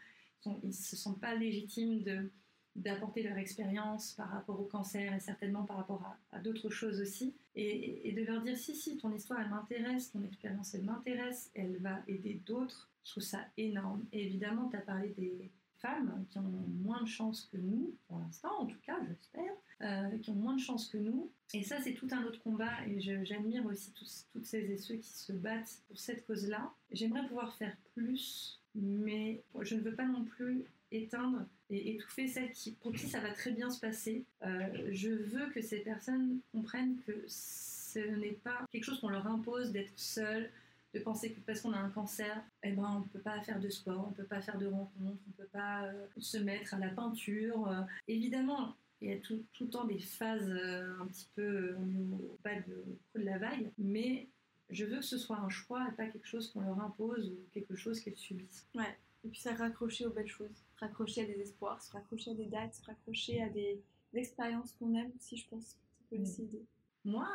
[0.47, 2.31] Ils ne se sentent pas légitimes de
[2.77, 6.03] d'apporter leur expérience par rapport au cancer et certainement par rapport
[6.33, 10.23] à, d'autres choses aussi, et, de leur dire si, si, ton histoire, elle m'intéresse, ton
[10.23, 12.89] expérience, elle m'intéresse, elle va aider d'autres.
[13.05, 14.05] Je trouve ça énorme.
[14.13, 15.51] Et évidemment, tu as parlé des
[15.81, 19.53] femmes qui ont moins de chance que nous, pour l'instant en tout cas, j'espère,
[19.83, 21.31] euh, qui ont moins de chance que nous.
[21.55, 22.87] Et ça, c'est tout un autre combat.
[22.87, 26.73] Et j'admire aussi tous, toutes celles et ceux qui se battent pour cette cause-là.
[26.93, 32.51] J'aimerais pouvoir faire plus, mais je ne veux pas non plus éteindre et étouffer celles
[32.53, 34.25] qui, pour qui ça va très bien se passer.
[34.45, 39.27] Euh, je veux que ces personnes comprennent que ce n'est pas quelque chose qu'on leur
[39.27, 40.51] impose d'être seul,
[40.95, 43.61] de penser que parce qu'on a un cancer, eh ben, on ne peut pas faire
[43.61, 46.39] de sport, on ne peut pas faire de rencontres, on ne peut pas euh, se
[46.39, 47.69] mettre à la peinture.
[47.69, 47.83] Euh.
[48.09, 52.57] évidemment, il y a tout, tout, le temps des phases un petit peu au bas
[52.67, 54.29] de, la vague, mais
[54.69, 57.39] je veux que ce soit un choix et pas quelque chose qu'on leur impose ou
[57.53, 58.67] quelque chose qu'elles subissent.
[58.75, 58.97] Ouais.
[59.25, 62.47] Et puis ça raccrocher aux belles choses, raccrocher à des espoirs, se raccrocher à des
[62.47, 63.81] dates, se raccrocher à des,
[64.13, 65.67] expériences qu'on aime aussi, je pense.
[65.67, 65.77] Ça
[66.11, 66.65] peut aider.
[67.05, 67.29] Moi,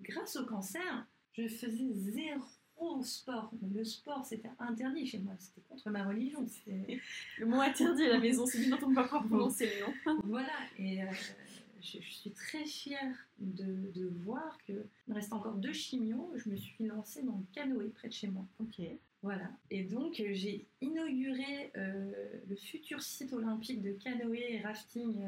[0.00, 3.50] grâce au cancer, je faisais zéro sport.
[3.74, 5.34] Le sport, c'était interdit chez moi.
[5.38, 6.46] C'était contre ma religion.
[7.38, 10.20] Le mot interdit à la maison, c'est dont on ne peut pas prononcer le nom.
[10.24, 10.52] voilà.
[10.78, 11.06] Et euh,
[11.80, 16.32] je, suis très fière de, de voir qu'il me reste encore deux chimios.
[16.36, 18.46] Je me suis lancée dans le canoë près de chez moi.
[18.60, 18.80] Ok.
[19.24, 19.50] Voilà.
[19.70, 22.12] Et donc, euh, j'ai inauguré euh,
[22.46, 25.18] le futur site olympique de canoë et rafting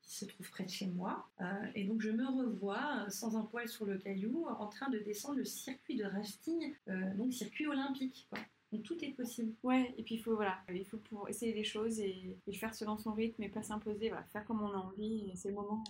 [0.00, 1.28] qui se trouve près de chez moi.
[1.74, 5.36] et donc, je me revois sans un poil sur le caillou en train de descendre
[5.36, 6.74] le circuit de rafting,
[7.16, 8.28] donc circuit olympique.
[8.72, 9.52] Donc tout est possible.
[9.64, 12.72] Ouais, et puis il faut voilà, il faut pour essayer les choses et, et faire
[12.72, 15.82] selon son rythme et pas s'imposer, voilà, faire comme on a envie, c'est le moment.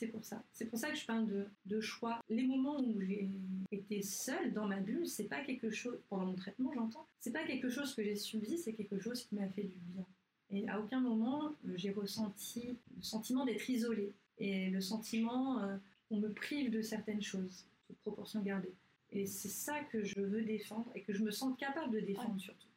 [0.00, 0.42] C'est pour ça.
[0.54, 2.22] C'est pour ça que je parle de, de choix.
[2.30, 3.28] Les moments où j'ai
[3.70, 7.44] été seule dans ma bulle, c'est pas quelque chose, pendant mon traitement j'entends, c'est pas
[7.44, 10.06] quelque chose que j'ai subi, c'est quelque chose qui m'a fait du bien.
[10.48, 15.76] Et à aucun moment euh, j'ai ressenti le sentiment d'être isolée et le sentiment euh,
[16.08, 18.72] qu'on me prive de certaines choses, de proportion gardée.
[19.12, 22.40] Et c'est ça que je veux défendre et que je me sens capable de défendre
[22.40, 22.68] surtout.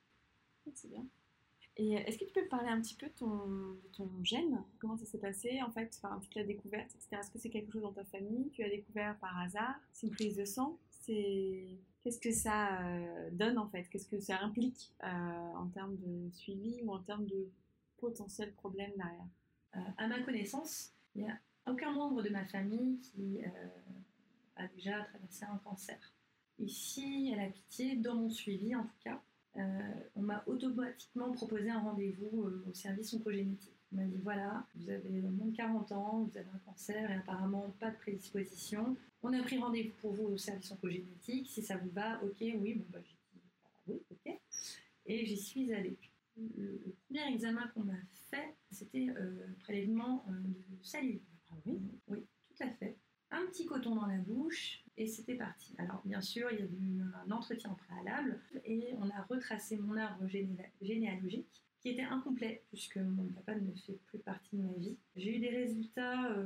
[0.74, 1.07] C'est bien.
[1.78, 4.63] Et est-ce que tu peux me parler un petit peu de ton, gène?
[4.80, 5.99] Comment ça s'est passé en fait?
[6.01, 7.17] Enfin, toute la découverte, etc.
[7.19, 8.49] Est-ce que c'est quelque chose dans ta famille?
[8.51, 9.76] Tu as découvert par hasard?
[9.91, 10.78] C'est une prise de sang?
[10.89, 11.67] C'est
[12.03, 13.84] Qu'est-ce que ça euh, donne en fait?
[13.89, 17.49] Qu'est-ce que ça implique euh, en termes de suivi ou en termes de
[17.97, 19.28] potentiels problèmes derrière?
[19.78, 23.39] Euh, À ma connaissance, il n'y a aucun membre de ma famille qui
[24.57, 25.97] a déjà traversé un cancer.
[26.59, 31.70] Ici, à la pitié, dans mon suivi en tout cas, euh, on m'a automatiquement proposé
[31.70, 33.76] un rendez-vous euh, au service oncogénétique.
[33.91, 37.16] On m'a dit voilà, vous avez moins de 40 ans, vous avez un cancer et
[37.16, 38.97] apparemment pas de prédisposition.
[39.22, 41.49] On a pris rendez-vous pour vous au service oncogénétique.
[41.49, 44.39] Si ça vous va, ok, oui, bon, bah, j'ai dit bah, oui, ok.
[45.06, 45.97] Et j'y suis allée.
[46.36, 47.99] Le, premier examen qu'on m'a
[48.32, 51.22] fait, c'était euh, prélèvement de salive.
[51.51, 51.80] Ah oui?
[52.08, 52.97] Oui, tout à fait.
[53.30, 55.74] Un petit coton dans la bouche, et c'était parti.
[55.78, 59.98] Alors bien sûr, il y a eu un entretien préalable et on a retracé mon
[59.98, 60.28] arbre
[60.82, 64.96] généalogique qui était incomplet puisque mon papa ne fait plus partie de ma vie.
[65.16, 66.46] J'ai eu des résultats euh,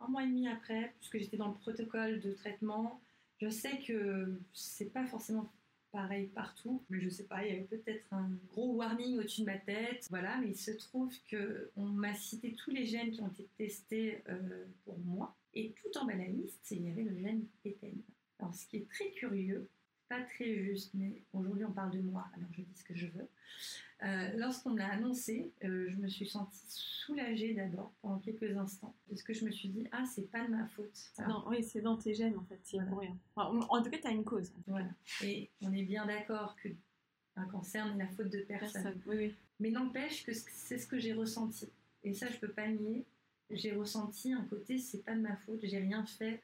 [0.00, 3.00] un mois et demi après puisque j'étais dans le protocole de traitement.
[3.40, 5.48] Je sais que c'est pas forcément
[5.92, 9.46] pareil partout, mais je sais pas, il y avait peut-être un gros warning au-dessus de
[9.46, 10.06] ma tête.
[10.10, 13.48] Voilà, mais il se trouve que on m'a cité tous les gènes qui ont été
[13.56, 15.34] testés euh, pour moi.
[15.54, 18.00] Et tout en bas de la liste, il y avait le gène PTEN.
[18.38, 19.68] Alors, ce qui est très curieux,
[20.08, 23.06] pas très juste, mais aujourd'hui on parle de moi, alors je dis ce que je
[23.06, 23.28] veux.
[24.04, 28.94] Euh, lorsqu'on me l'a annoncé, euh, je me suis sentie soulagée d'abord pendant quelques instants,
[29.08, 31.10] parce que je me suis dit ah c'est pas de ma faute.
[31.26, 33.16] Non, oui, c'est dans tes gènes en fait, c'est pour rien.
[33.34, 34.52] en tout cas, tu as une cause.
[34.68, 34.88] Voilà.
[35.24, 36.68] Et on est bien d'accord que
[37.34, 39.00] un cancer n'est la faute de personne.
[39.06, 39.34] Oui, oui.
[39.58, 41.68] Mais n'empêche que c'est ce que j'ai ressenti.
[42.04, 43.04] Et ça, je peux pas nier
[43.50, 46.42] j'ai ressenti un côté, c'est pas de ma faute, j'ai rien fait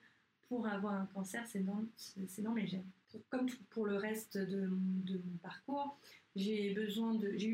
[0.48, 2.86] pour avoir un cancer, c'est dans, c'est dans mes gènes.
[3.30, 5.98] Comme pour le reste de, mon parcours,
[6.36, 6.74] j'ai eu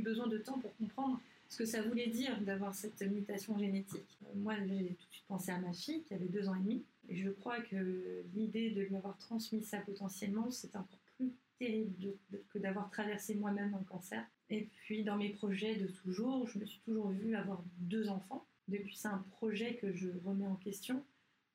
[0.02, 4.18] besoin de temps pour comprendre ce que ça voulait dire d'avoir cette mutation génétique.
[4.22, 6.60] Euh, moi, j'ai tout de suite pensé à ma fille qui avait deux ans et
[6.60, 11.32] demi, et je crois que l'idée de lui avoir transmis ça potentiellement, c'est encore plus
[11.58, 12.14] terrible
[12.50, 14.24] que d'avoir traversé moi-même un cancer.
[14.48, 18.46] Et puis, dans mes projets de toujours, je me suis toujours vue avoir deux enfants.
[18.68, 21.04] Depuis, c'est un projet que je remets en question.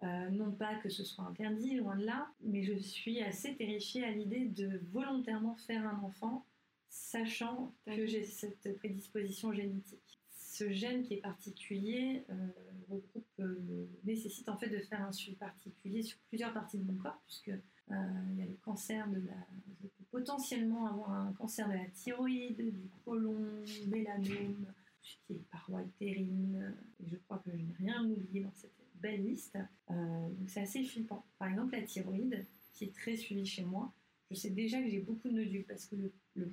[0.05, 4.03] Euh, non pas que ce soit interdit, loin de là, mais je suis assez terrifiée
[4.03, 6.45] à l'idée de volontairement faire un enfant,
[6.89, 10.19] sachant que j'ai cette prédisposition génétique.
[10.29, 12.99] Ce gène qui est particulier euh,
[13.39, 17.19] euh, nécessite en fait de faire un suivi particulier sur plusieurs parties de mon corps,
[17.25, 17.51] puisque
[17.89, 19.33] il y a le cancer de la.
[19.81, 24.65] Je peux potentiellement avoir un cancer de la thyroïde, du côlon, mélanome,
[25.01, 29.57] qui est paroi utérine, et je crois que je n'ai rien oublié dans cette liste.
[29.91, 31.25] Euh, c'est assez flippant.
[31.37, 33.93] Par exemple, la thyroïde, qui est très suivie chez moi,
[34.31, 36.51] je sais déjà que j'ai beaucoup de nodules parce que le, le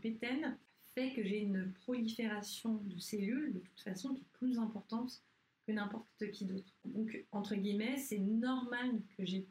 [0.95, 5.23] fait que j'ai une prolifération de cellules, de toute façon, plus importante
[5.67, 6.73] que n'importe qui d'autre.
[6.85, 9.47] Donc, entre guillemets, c'est normal que j'ai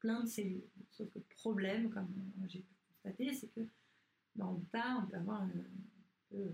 [0.00, 0.64] plein de cellules.
[0.90, 2.08] Sauf que le problème, comme
[2.48, 3.66] j'ai pu constater, c'est que
[4.36, 5.46] dans le tas, on peut avoir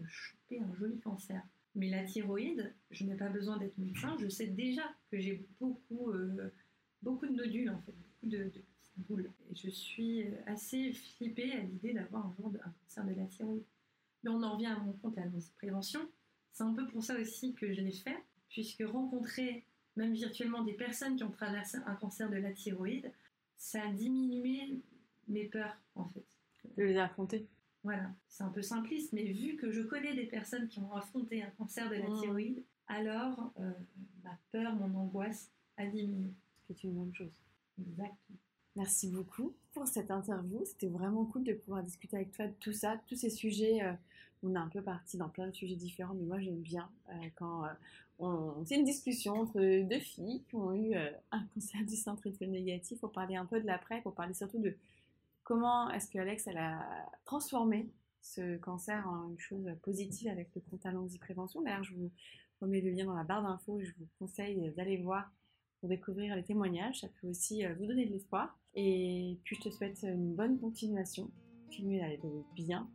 [0.09, 1.43] choper un joli cancer.
[1.75, 6.11] Mais la thyroïde, je n'ai pas besoin d'être médecin, je sais déjà que j'ai beaucoup,
[6.11, 6.53] euh,
[7.01, 8.67] beaucoup de nodules, en fait, beaucoup de, petites
[8.99, 9.31] boule.
[9.51, 13.65] Et je suis assez flippée à l'idée d'avoir un jour un cancer de la thyroïde.
[14.23, 16.01] Mais on en revient à mon compte à la prévention.
[16.53, 18.17] C'est un peu pour ça aussi que je l'ai fait,
[18.49, 19.65] puisque rencontrer
[19.97, 23.11] même virtuellement des personnes qui ont traversé un cancer de la thyroïde,
[23.57, 24.81] ça a diminué
[25.29, 26.25] mes peurs en fait.
[26.77, 27.47] De les affronter.
[27.85, 31.43] Voilà, c'est un peu simpliste, mais vu que je connais des personnes qui ont affronté
[31.43, 32.21] un cancer de la mmh.
[32.21, 33.73] thyroïde, alors euh,
[34.23, 36.33] ma peur, mon angoisse a diminué.
[36.69, 37.33] Ce qui est une bonne chose.
[37.81, 38.39] Exactement.
[38.77, 40.65] Merci beaucoup pour cette interview.
[40.65, 43.83] C'était vraiment cool de pouvoir discuter avec toi de tout ça, tous ces sujets.
[43.83, 43.93] Euh,
[44.45, 47.29] on est un peu parti dans plein de sujets différents, mais moi j'aime bien euh,
[47.37, 47.65] quand
[48.19, 50.95] on, c'est une discussion entre deux filles qui ont eu
[51.31, 54.59] un cancer du sein triple négatif pour parler un peu de l'après, pour parler surtout
[54.59, 54.75] de
[55.45, 56.85] comment est-ce que Alex elle a
[57.25, 57.91] transformé
[58.21, 61.63] ce cancer en une chose positive avec le compte Allons-y Prévention?
[61.63, 62.11] D'ailleurs, je vous
[62.61, 65.31] remets le lien dans la barre d'infos et je vous conseille d'aller voir
[65.81, 67.01] pour découvrir les témoignages.
[67.01, 68.57] Ça peut aussi euh, vous donner de l'espoir.
[68.75, 71.31] Et puis, je te souhaite une bonne continuation.
[71.67, 72.21] Continue d'aller
[72.55, 72.89] bien,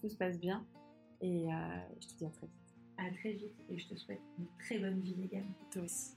[0.00, 0.64] tout se passe bien.
[1.20, 2.76] Et euh, je te dis à très vite.
[2.96, 5.54] À très vite et je te souhaite une très bonne vie également.
[5.70, 6.14] Toi aussi.